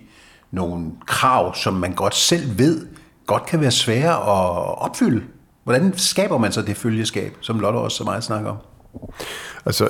nogle 0.52 0.92
krav, 1.08 1.56
som 1.56 1.74
man 1.74 1.94
godt 1.94 2.16
selv 2.16 2.58
ved, 2.58 2.88
godt 3.26 3.46
kan 3.46 3.62
være 3.62 3.72
svære 3.72 4.14
at 4.14 4.78
opfylde. 4.82 5.24
Hvordan 5.64 5.98
skaber 5.98 6.38
man 6.38 6.52
så 6.52 6.62
det 6.62 6.78
følgeskab, 6.78 7.38
som 7.42 7.60
Lotte 7.60 7.78
også 7.78 7.98
så 7.98 8.04
meget 8.04 8.24
snakker 8.24 8.50
om? 8.50 8.58
Altså, 9.66 9.90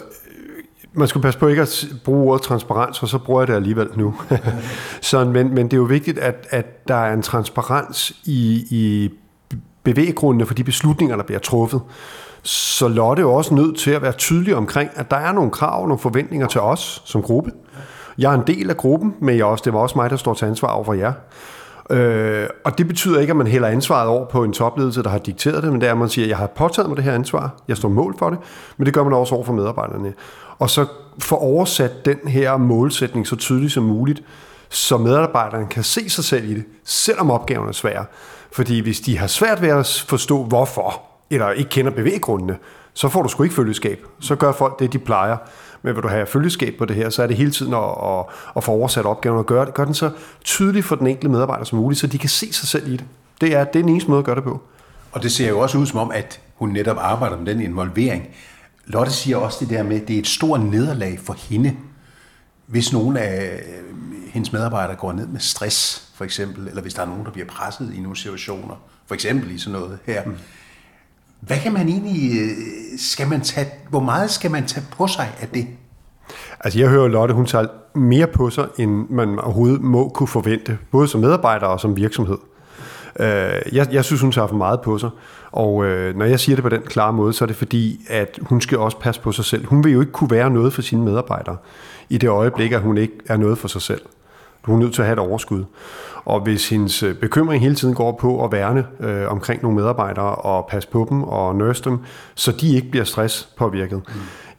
man 0.94 1.08
skal 1.08 1.22
passe 1.22 1.40
på 1.40 1.48
ikke 1.48 1.62
at 1.62 1.86
bruge 2.04 2.32
ordet 2.32 2.42
transparens, 2.42 3.04
og 3.04 3.10
så 3.10 3.18
bruger 3.18 3.42
jeg 3.42 3.48
det 3.48 3.54
alligevel 3.54 3.90
nu. 3.96 4.16
så, 5.02 5.26
men, 5.26 5.54
men 5.54 5.66
det 5.66 5.74
er 5.74 5.78
jo 5.78 5.84
vigtigt, 5.84 6.20
at, 6.20 6.48
at 6.50 6.88
der 6.88 6.96
er 6.96 7.14
en 7.14 7.22
transparens 7.22 8.14
i, 8.26 8.66
i 8.70 9.10
bevæggrundene 9.84 10.46
for 10.46 10.54
de 10.54 10.64
beslutninger, 10.64 11.16
der 11.16 11.24
bliver 11.24 11.40
truffet. 11.40 11.82
Så 12.44 12.88
Lotte 12.88 13.22
er 13.22 13.26
også 13.26 13.54
nødt 13.54 13.78
til 13.78 13.92
at 13.92 14.02
være 14.02 14.12
tydelig 14.12 14.56
omkring, 14.56 14.90
at 14.96 15.12
der 15.12 15.18
er 15.18 15.32
nogle 15.32 15.52
krav, 15.52 15.82
nogle 15.82 16.00
forventninger 16.00 16.48
til 16.48 16.62
os 16.62 17.02
som 17.06 17.22
gruppe. 17.22 17.52
Jeg 18.18 18.32
er 18.32 18.38
en 18.38 18.48
del 18.48 18.70
af 18.70 18.78
gruppen, 18.78 19.16
men 19.22 19.38
jeg 19.38 19.46
også, 19.46 19.62
det 19.66 19.74
var 19.74 19.80
også 19.80 19.98
mig, 19.98 20.10
der 20.10 20.16
står 20.16 20.34
til 20.34 20.46
ansvar 20.46 20.68
over 20.68 20.84
for 20.84 20.94
jer. 20.94 21.14
Øh, 21.90 22.48
og 22.64 22.78
det 22.78 22.88
betyder 22.88 23.20
ikke, 23.20 23.32
at 23.32 23.38
man 23.38 23.48
hælder 23.48 23.68
ansvaret 23.68 24.08
over 24.08 24.26
på 24.26 24.44
en 24.44 24.54
topledelse, 24.54 25.04
der 25.04 25.10
har 25.10 25.18
dikteret 25.18 25.64
det, 25.64 25.72
men 25.72 25.82
det 25.82 25.88
er, 25.88 25.92
at 25.92 25.98
man 25.98 26.10
siger, 26.10 26.26
at 26.26 26.30
jeg 26.30 26.38
har 26.38 26.48
påtaget 26.48 26.90
mig 26.90 26.98
det 26.98 27.06
her 27.06 27.14
ansvar, 27.14 27.56
jeg 27.68 27.78
står 27.78 27.90
mål 27.90 28.16
for 28.20 28.30
det, 28.30 28.40
men 28.78 28.86
det 28.86 28.94
gør 28.94 29.04
man 29.04 29.14
også 29.14 29.36
over 29.36 29.44
for 29.44 29.54
medarbejderne. 29.54 30.14
Og 30.60 30.70
så 30.70 30.86
få 31.20 31.36
oversat 31.36 32.06
den 32.06 32.28
her 32.28 32.58
målsætning 32.58 33.28
så 33.28 33.36
tydeligt 33.36 33.74
som 33.74 33.84
muligt, 33.84 34.24
så 34.70 34.98
medarbejderne 34.98 35.68
kan 35.68 35.84
se 35.84 36.10
sig 36.10 36.24
selv 36.24 36.50
i 36.50 36.54
det, 36.54 36.64
selvom 36.84 37.32
opgaven 37.32 37.68
er 37.68 37.72
svær. 37.72 38.04
Fordi 38.52 38.80
hvis 38.80 39.00
de 39.00 39.18
har 39.18 39.28
svært 39.28 39.62
ved 39.62 39.70
at 39.70 40.06
forstå 40.08 40.44
hvorfor, 40.44 41.13
eller 41.34 41.52
ikke 41.52 41.70
kender 41.70 41.92
bevæggrundene, 41.92 42.58
så 42.94 43.10
får 43.10 43.22
du 43.22 43.30
sgu 43.30 43.44
ikke 43.44 43.56
følgeskab. 43.56 44.06
Så 44.20 44.36
gør 44.36 44.52
folk 44.52 44.80
det, 44.80 44.94
de 44.94 45.00
plejer. 45.00 45.38
Men 45.82 45.96
vil 45.96 46.04
du 46.04 46.08
have 46.08 46.26
følgeskab 46.26 46.76
på 46.78 46.86
det 46.86 46.96
her, 46.96 47.10
så 47.10 47.24
er 47.24 47.28
det 47.28 47.38
hele 47.38 47.52
tiden 47.52 47.74
at, 47.74 47.80
at, 47.80 48.26
at 48.58 48.64
få 48.64 48.72
oversat 48.72 49.06
opgaven 49.06 49.38
og 49.38 49.46
gøre, 49.46 49.66
gør 49.66 49.86
den 49.86 49.94
så 49.94 50.12
tydelig 50.44 50.84
for 50.84 50.96
den 50.96 51.08
enkelte 51.08 51.30
medarbejder 51.30 51.66
som 51.66 51.80
muligt, 51.80 52.00
så 52.00 52.08
de 52.08 52.18
kan 52.18 52.30
se 52.30 52.54
sig 52.54 52.68
selv 52.68 52.88
i 52.88 52.92
det. 52.92 53.06
Det 53.42 53.56
er, 53.56 53.64
det 53.64 53.80
er 53.80 53.84
den 53.84 53.90
eneste 53.90 54.10
måde 54.10 54.20
at 54.20 54.26
gøre 54.26 54.36
det 54.36 54.44
på. 54.44 54.62
Og 55.12 55.24
det 55.24 55.32
ser 55.32 55.50
jo 55.50 55.60
også 55.60 55.78
ud 55.78 55.86
som 55.86 56.00
om, 56.00 56.12
at 56.12 56.42
hun 56.56 56.70
netop 56.70 56.98
arbejder 57.00 57.38
med 57.38 57.46
den 57.46 57.62
involvering. 57.62 58.28
Lotte 58.86 59.12
siger 59.12 59.38
også 59.38 59.58
det 59.60 59.70
der 59.70 59.84
med, 59.84 60.02
at 60.02 60.08
det 60.08 60.16
er 60.16 60.20
et 60.20 60.28
stort 60.28 60.62
nederlag 60.62 61.20
for 61.24 61.34
hende, 61.34 61.78
hvis 62.66 62.94
nogen 62.94 63.18
af 63.18 63.64
hendes 64.28 64.54
medarbejdere 64.54 64.96
går 64.96 65.12
ned 65.12 65.28
med 65.28 65.40
stress, 65.40 66.08
for 66.16 66.26
eksempel, 66.26 66.68
eller 66.68 66.82
hvis 66.82 66.94
der 66.94 67.02
er 67.02 67.06
nogen, 67.06 67.26
der 67.26 67.32
bliver 67.32 67.48
presset 67.48 67.94
i 67.96 68.00
nogle 68.00 68.18
situationer, 68.18 68.76
for 69.08 69.16
eksempel 69.16 69.52
i 69.52 69.58
sådan 69.58 69.80
noget 69.80 70.00
her. 70.06 70.26
Mm. 70.26 70.36
Hvad 71.48 71.58
kan 71.58 71.74
man 71.74 71.90
egentlig, 71.90 72.42
øh, 72.42 72.50
skal 72.98 73.28
man 73.28 73.42
tage, 73.42 73.68
hvor 73.90 74.00
meget 74.00 74.30
skal 74.30 74.52
man 74.52 74.66
tage 74.66 74.86
på 74.98 75.08
sig 75.08 75.28
af 75.42 75.48
det? 75.48 75.68
Altså 76.60 76.80
jeg 76.80 76.90
hører 76.90 77.08
Lotte, 77.08 77.34
hun 77.34 77.46
tager 77.46 77.68
mere 77.96 78.28
på 78.28 78.50
sig, 78.50 78.68
end 78.78 79.10
man 79.10 79.40
overhovedet 79.40 79.82
må 79.82 80.10
kunne 80.10 80.28
forvente, 80.28 80.78
både 80.92 81.08
som 81.08 81.22
medarbejder 81.22 81.66
og 81.66 81.80
som 81.80 81.98
virksomhed. 81.98 82.38
Øh, 83.20 83.28
jeg, 83.72 83.88
jeg 83.92 84.06
synes, 84.06 84.22
hun 84.22 84.32
tager 84.32 84.48
for 84.48 84.56
meget 84.56 84.82
på 84.82 84.98
sig, 84.98 85.10
og 85.52 85.86
øh, 85.86 86.18
når 86.18 86.26
jeg 86.26 86.40
siger 86.40 86.56
det 86.56 86.64
på 86.64 86.70
den 86.70 86.82
klare 86.82 87.14
måde, 87.14 87.34
så 87.34 87.46
er 87.46 87.48
det 87.48 87.56
fordi, 87.56 88.00
at 88.10 88.40
hun 88.42 88.62
skal 88.62 88.78
også 88.78 89.00
passe 89.00 89.22
på 89.22 89.32
sig 89.32 89.46
selv. 89.46 89.66
Hun 89.66 89.84
vil 89.84 89.92
jo 89.92 90.00
ikke 90.00 90.12
kunne 90.12 90.32
være 90.32 90.50
noget 90.50 90.74
for 90.74 90.82
sine 90.82 91.04
medarbejdere 91.04 91.58
i 92.10 92.18
det 92.18 92.28
øjeblik, 92.28 92.72
at 92.72 92.82
hun 92.82 92.98
ikke 92.98 93.14
er 93.28 93.38
noget 93.38 93.58
for 93.58 93.68
sig 93.68 93.82
selv. 93.82 94.02
Hun 94.64 94.76
er 94.76 94.80
nødt 94.84 94.94
til 94.94 95.02
at 95.02 95.06
have 95.06 95.14
et 95.14 95.20
overskud. 95.20 95.64
Og 96.26 96.42
hvis 96.42 96.70
hendes 96.70 97.04
øh, 97.04 97.16
bekymring 97.16 97.64
hele 97.64 97.76
tiden 97.76 97.94
går 97.94 98.12
på 98.12 98.46
at 98.46 98.52
værne 98.52 98.86
øh, 99.00 99.32
omkring 99.32 99.62
nogle 99.62 99.76
medarbejdere 99.76 100.36
og 100.36 100.68
passe 100.70 100.90
på 100.90 101.08
dem 101.10 101.24
og 101.24 101.56
nurse 101.56 101.84
dem, 101.84 102.00
så 102.36 102.52
de 102.52 102.76
ikke 102.76 102.90
bliver 102.90 103.04
stresspåvirket, 103.04 104.02
mm. 104.08 104.14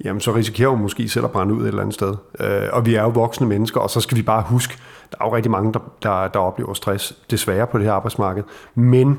jamen 0.04 0.20
så 0.20 0.34
risikerer 0.34 0.68
hun 0.68 0.80
måske 0.80 1.08
selv 1.08 1.24
at 1.24 1.30
brænde 1.30 1.54
ud 1.54 1.62
et 1.62 1.68
eller 1.68 1.80
andet 1.80 1.94
sted. 1.94 2.14
Øh, 2.40 2.68
og 2.72 2.86
vi 2.86 2.94
er 2.94 3.02
jo 3.02 3.08
voksne 3.08 3.46
mennesker, 3.46 3.80
og 3.80 3.90
så 3.90 4.00
skal 4.00 4.16
vi 4.16 4.22
bare 4.22 4.42
huske, 4.42 4.76
der 5.10 5.16
er 5.20 5.28
jo 5.28 5.36
rigtig 5.36 5.50
mange, 5.50 5.72
der, 5.72 5.78
der, 6.02 6.28
der 6.28 6.38
oplever 6.38 6.74
stress, 6.74 7.18
desværre 7.30 7.66
på 7.66 7.78
det 7.78 7.86
her 7.86 7.92
arbejdsmarked. 7.92 8.42
Men 8.74 9.18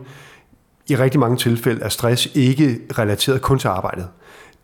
i 0.87 0.95
rigtig 0.95 1.19
mange 1.19 1.37
tilfælde 1.37 1.81
er 1.81 1.89
stress 1.89 2.29
ikke 2.35 2.79
relateret 2.97 3.41
kun 3.41 3.59
til 3.59 3.67
arbejdet 3.67 4.07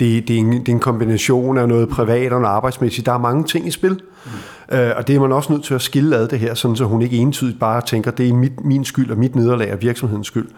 det, 0.01 0.27
det, 0.27 0.35
er 0.35 0.39
en, 0.39 0.51
det 0.51 0.69
er 0.69 0.73
en 0.73 0.79
kombination 0.79 1.57
af 1.57 1.67
noget 1.67 1.89
privat 1.89 2.33
og 2.33 2.41
noget 2.41 2.55
arbejdsmæssigt. 2.55 3.05
Der 3.05 3.13
er 3.13 3.17
mange 3.17 3.43
ting 3.43 3.67
i 3.67 3.71
spil, 3.71 4.01
mm. 4.25 4.77
øh, 4.77 4.93
og 4.97 5.07
det 5.07 5.15
er 5.15 5.19
man 5.19 5.31
også 5.31 5.53
nødt 5.53 5.63
til 5.63 5.73
at 5.73 5.81
skille 5.81 6.15
ad 6.15 6.27
det 6.27 6.39
her, 6.39 6.53
sådan 6.53 6.75
så 6.75 6.85
hun 6.85 7.01
ikke 7.01 7.17
entydigt 7.17 7.59
bare 7.59 7.81
tænker, 7.81 8.11
det 8.11 8.29
er 8.29 8.33
mit, 8.33 8.65
min 8.65 8.85
skyld 8.85 9.11
og 9.11 9.17
mit 9.17 9.35
nederlag 9.35 9.73
og 9.73 9.81
virksomhedens 9.81 10.27
skyld. 10.27 10.49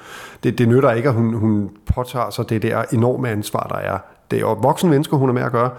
Det, 0.43 0.57
det 0.57 0.67
nytter 0.67 0.91
ikke, 0.91 1.09
at 1.09 1.15
hun, 1.15 1.33
hun 1.33 1.69
påtager 1.95 2.29
sig 2.29 2.49
det 2.49 2.61
der 2.61 2.83
enorme 2.93 3.29
ansvar, 3.29 3.67
der 3.69 3.75
er. 3.75 3.97
Det 4.31 4.39
er 4.39 4.61
voksne 4.61 4.89
mennesker, 4.89 5.17
hun 5.17 5.29
er 5.29 5.33
med 5.33 5.41
at 5.41 5.51
gøre, 5.51 5.69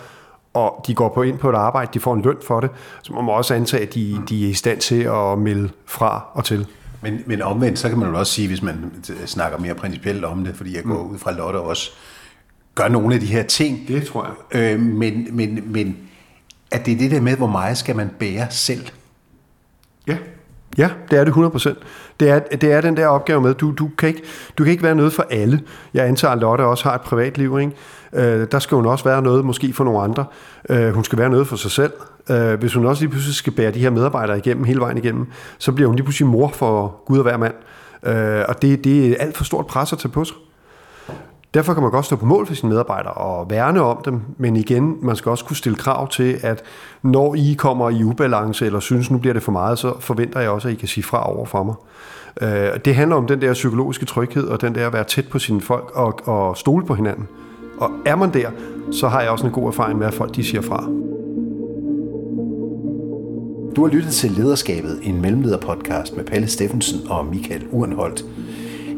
og 0.55 0.85
de 0.87 0.95
går 0.95 1.09
på 1.09 1.23
ind 1.23 1.39
på 1.39 1.51
et 1.51 1.55
arbejde, 1.55 1.91
de 1.95 2.01
får 2.01 2.15
en 2.15 2.23
løn 2.23 2.37
for 2.47 2.61
det, 2.61 2.71
så 3.03 3.13
man 3.13 3.25
må 3.25 3.33
også 3.33 3.55
antage, 3.55 3.83
at 3.83 3.95
de, 3.95 4.23
de 4.29 4.45
er 4.45 4.51
i 4.51 4.55
stand 4.55 4.79
til 4.79 5.03
at 5.03 5.39
melde 5.39 5.69
fra 5.87 6.25
og 6.33 6.45
til. 6.45 6.67
Men, 7.03 7.23
men 7.27 7.43
omvendt, 7.43 7.79
så 7.79 7.89
kan 7.89 7.99
man 7.99 8.09
jo 8.09 8.19
også 8.19 8.33
sige, 8.33 8.49
hvis 8.49 8.63
man 8.63 8.93
snakker 9.27 9.59
mere 9.59 9.75
principielt 9.75 10.25
om 10.25 10.45
det, 10.45 10.57
fordi 10.57 10.77
jeg 10.77 10.83
går 10.83 11.03
mm. 11.03 11.11
ud 11.11 11.19
fra 11.19 11.33
Lotte 11.33 11.57
også, 11.57 11.91
gør 12.75 12.89
nogle 12.89 13.15
af 13.15 13.21
de 13.21 13.27
her 13.27 13.43
ting. 13.43 13.89
Det 13.89 14.07
tror 14.07 14.37
jeg. 14.53 14.61
Øh, 14.61 14.81
men, 14.81 15.29
men, 15.33 15.73
men 15.73 15.97
at 16.71 16.87
det 16.87 16.93
er 16.95 16.99
det 16.99 17.11
der 17.11 17.21
med, 17.21 17.37
hvor 17.37 17.47
meget 17.47 17.79
skal 17.79 17.97
man 17.97 18.11
bære 18.19 18.47
selv? 18.51 18.87
Ja. 20.07 20.17
Ja, 20.79 20.91
det 21.11 21.19
er 21.19 21.25
det 21.25 21.33
100%. 21.33 21.75
Det 22.21 22.29
er, 22.29 22.39
det 22.39 22.73
er 22.73 22.81
den 22.81 22.97
der 22.97 23.07
opgave 23.07 23.41
med, 23.41 23.55
du, 23.55 23.73
du, 23.79 23.91
kan 23.99 24.09
ikke, 24.09 24.23
du 24.59 24.65
kan 24.65 24.71
ikke 24.71 24.83
være 24.83 24.95
noget 24.95 25.13
for 25.13 25.27
alle. 25.31 25.61
Jeg 25.95 26.07
antager, 26.07 26.33
at 26.33 26.39
Lotte 26.39 26.63
også 26.63 26.85
har 26.85 26.95
et 26.95 27.01
privatliv. 27.01 27.59
Ikke? 27.61 27.73
Øh, 28.13 28.47
der 28.53 28.59
skal 28.59 28.75
hun 28.77 28.87
også 28.87 29.05
være 29.05 29.23
noget, 29.23 29.45
måske 29.45 29.73
for 29.73 29.85
nogle 29.85 30.01
andre. 30.01 30.25
Øh, 30.69 30.95
hun 30.95 31.05
skal 31.05 31.19
være 31.19 31.31
noget 31.31 31.47
for 31.47 31.57
sig 31.57 31.71
selv. 31.71 31.93
Øh, 32.31 32.61
hvis 32.61 32.75
hun 32.75 32.87
også 32.87 33.03
lige 33.03 33.11
pludselig 33.11 33.35
skal 33.35 33.53
bære 33.53 33.71
de 33.71 33.79
her 33.79 33.91
medarbejdere 33.91 34.39
igennem, 34.39 34.65
hele 34.65 34.81
vejen 34.81 34.99
igennem, 34.99 35.27
så 35.59 35.73
bliver 35.73 35.89
hun 35.89 35.97
lige 35.97 36.05
pludselig 36.05 36.29
mor 36.29 36.49
for 36.49 37.03
Gud 37.07 37.19
og 37.19 37.23
hver 37.23 37.37
mand. 37.37 37.55
Øh, 38.03 38.45
og 38.49 38.63
det, 38.63 38.85
det 38.85 39.07
er 39.07 39.17
alt 39.19 39.37
for 39.37 39.45
stort 39.45 39.67
pres 39.67 39.93
at 39.93 39.99
tage 39.99 40.13
på 40.13 40.25
sig. 40.25 40.37
Derfor 41.55 41.75
kan 41.75 41.83
man 41.83 41.93
godt 41.93 42.05
stå 42.05 42.17
på 42.17 42.27
mål 42.27 42.47
for 42.47 42.55
sine 42.55 42.71
medarbejdere 42.71 43.13
og 43.13 43.51
værne 43.51 43.81
om 43.81 44.03
dem, 44.05 44.21
men 44.39 44.57
igen, 44.57 44.97
man 45.03 45.17
skal 45.17 45.31
også 45.31 45.45
kunne 45.45 45.57
stille 45.57 45.77
krav 45.77 46.09
til, 46.09 46.37
at 46.43 46.63
når 47.03 47.35
I 47.35 47.55
kommer 47.59 47.91
i 47.91 48.05
ubalance, 48.05 48.67
eller 48.67 48.81
synes, 48.81 49.11
nu 49.11 49.19
bliver 49.19 49.33
det 49.33 49.43
for 49.43 49.53
meget, 49.53 49.79
så 49.79 49.95
forventer 50.01 50.41
jeg 50.41 50.51
også, 50.51 50.69
at 50.69 50.75
I 50.75 50.77
kan 50.77 50.89
sige 50.89 51.05
fra 51.05 51.33
over 51.33 51.47
for 51.47 51.63
mig. 51.63 51.75
Øh, 52.43 52.81
det 52.85 52.95
handler 52.95 53.17
om 53.17 53.27
den 53.27 53.41
der 53.41 53.53
psykologiske 53.53 54.07
tryghed, 54.07 54.49
og 54.49 54.61
den 54.61 54.75
der 54.75 54.87
at 54.87 54.93
være 54.93 55.05
tæt 55.05 55.29
på 55.29 55.39
sine 55.39 55.61
folk 55.61 55.91
og, 55.95 56.21
og 56.25 56.57
stole 56.57 56.87
på 56.87 56.95
hinanden. 56.95 57.29
Og 57.79 57.91
er 58.07 58.17
man 58.17 58.35
der, 58.35 58.51
så 58.93 59.09
har 59.09 59.21
jeg 59.21 59.31
også 59.31 59.47
en 59.47 59.53
god 59.53 59.67
erfaring 59.67 59.99
med, 59.99 60.07
at 60.07 60.15
folk 60.15 60.37
de 60.37 60.45
siger 60.45 60.63
fra. 60.63 60.85
Du 63.77 63.85
har 63.85 63.93
lyttet 63.93 64.13
til 64.13 64.31
Lederskabet, 64.31 64.99
en 65.03 65.21
mellemlederpodcast 65.21 66.17
med 66.17 66.25
Palle 66.25 66.47
Steffensen 66.47 67.01
og 67.11 67.27
Michael 67.27 67.67
Urenholdt. 67.71 68.25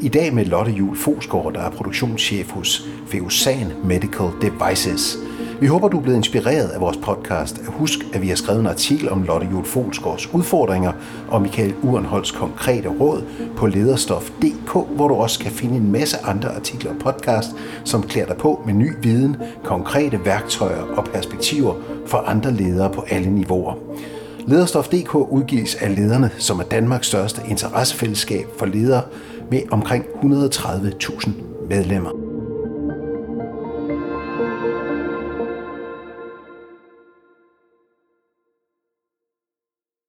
I 0.01 0.09
dag 0.09 0.35
med 0.35 0.45
Lotte 0.45 0.73
Jul 0.73 0.97
Fosgaard, 0.97 1.53
der 1.53 1.61
er 1.61 1.71
produktionschef 1.71 2.51
hos 2.51 2.89
Feosan 3.07 3.73
Medical 3.85 4.27
Devices. 4.43 5.19
Vi 5.61 5.67
håber, 5.67 5.89
du 5.89 5.99
er 5.99 6.03
blevet 6.03 6.17
inspireret 6.17 6.69
af 6.69 6.81
vores 6.81 6.97
podcast. 6.97 7.61
Husk, 7.67 7.99
at 8.13 8.23
vi 8.23 8.29
har 8.29 8.37
skrevet 8.37 8.61
en 8.61 8.67
artikel 8.67 9.09
om 9.09 9.23
Lotte 9.23 9.49
Jul 9.51 9.65
Folsgaards 9.65 10.35
udfordringer 10.35 10.93
og 11.29 11.43
Michael 11.43 11.75
Urenholds 11.83 12.31
konkrete 12.31 12.89
råd 12.89 13.23
på 13.57 13.67
lederstof.dk, 13.67 14.73
hvor 14.97 15.09
du 15.09 15.15
også 15.15 15.39
kan 15.39 15.51
finde 15.53 15.77
en 15.77 15.93
masse 15.93 16.17
andre 16.25 16.49
artikler 16.49 16.91
og 16.91 16.99
podcast, 16.99 17.49
som 17.85 18.03
klæder 18.03 18.27
dig 18.27 18.37
på 18.37 18.63
med 18.67 18.75
ny 18.75 18.93
viden, 19.03 19.37
konkrete 19.65 20.25
værktøjer 20.25 20.83
og 20.83 21.05
perspektiver 21.05 21.75
for 22.07 22.19
andre 22.19 22.53
ledere 22.53 22.93
på 22.93 23.05
alle 23.09 23.31
niveauer. 23.31 23.75
Lederstof.dk 24.47 25.15
udgives 25.15 25.75
af 25.75 25.97
lederne, 25.97 26.31
som 26.39 26.61
er 26.61 26.65
Danmarks 26.65 27.07
største 27.07 27.43
interessefællesskab 27.49 28.47
for 28.59 28.67
ledere 28.67 29.03
med 29.51 29.63
omkring 29.71 30.05
130.000 30.23 31.31
medlemmer. 31.69 32.26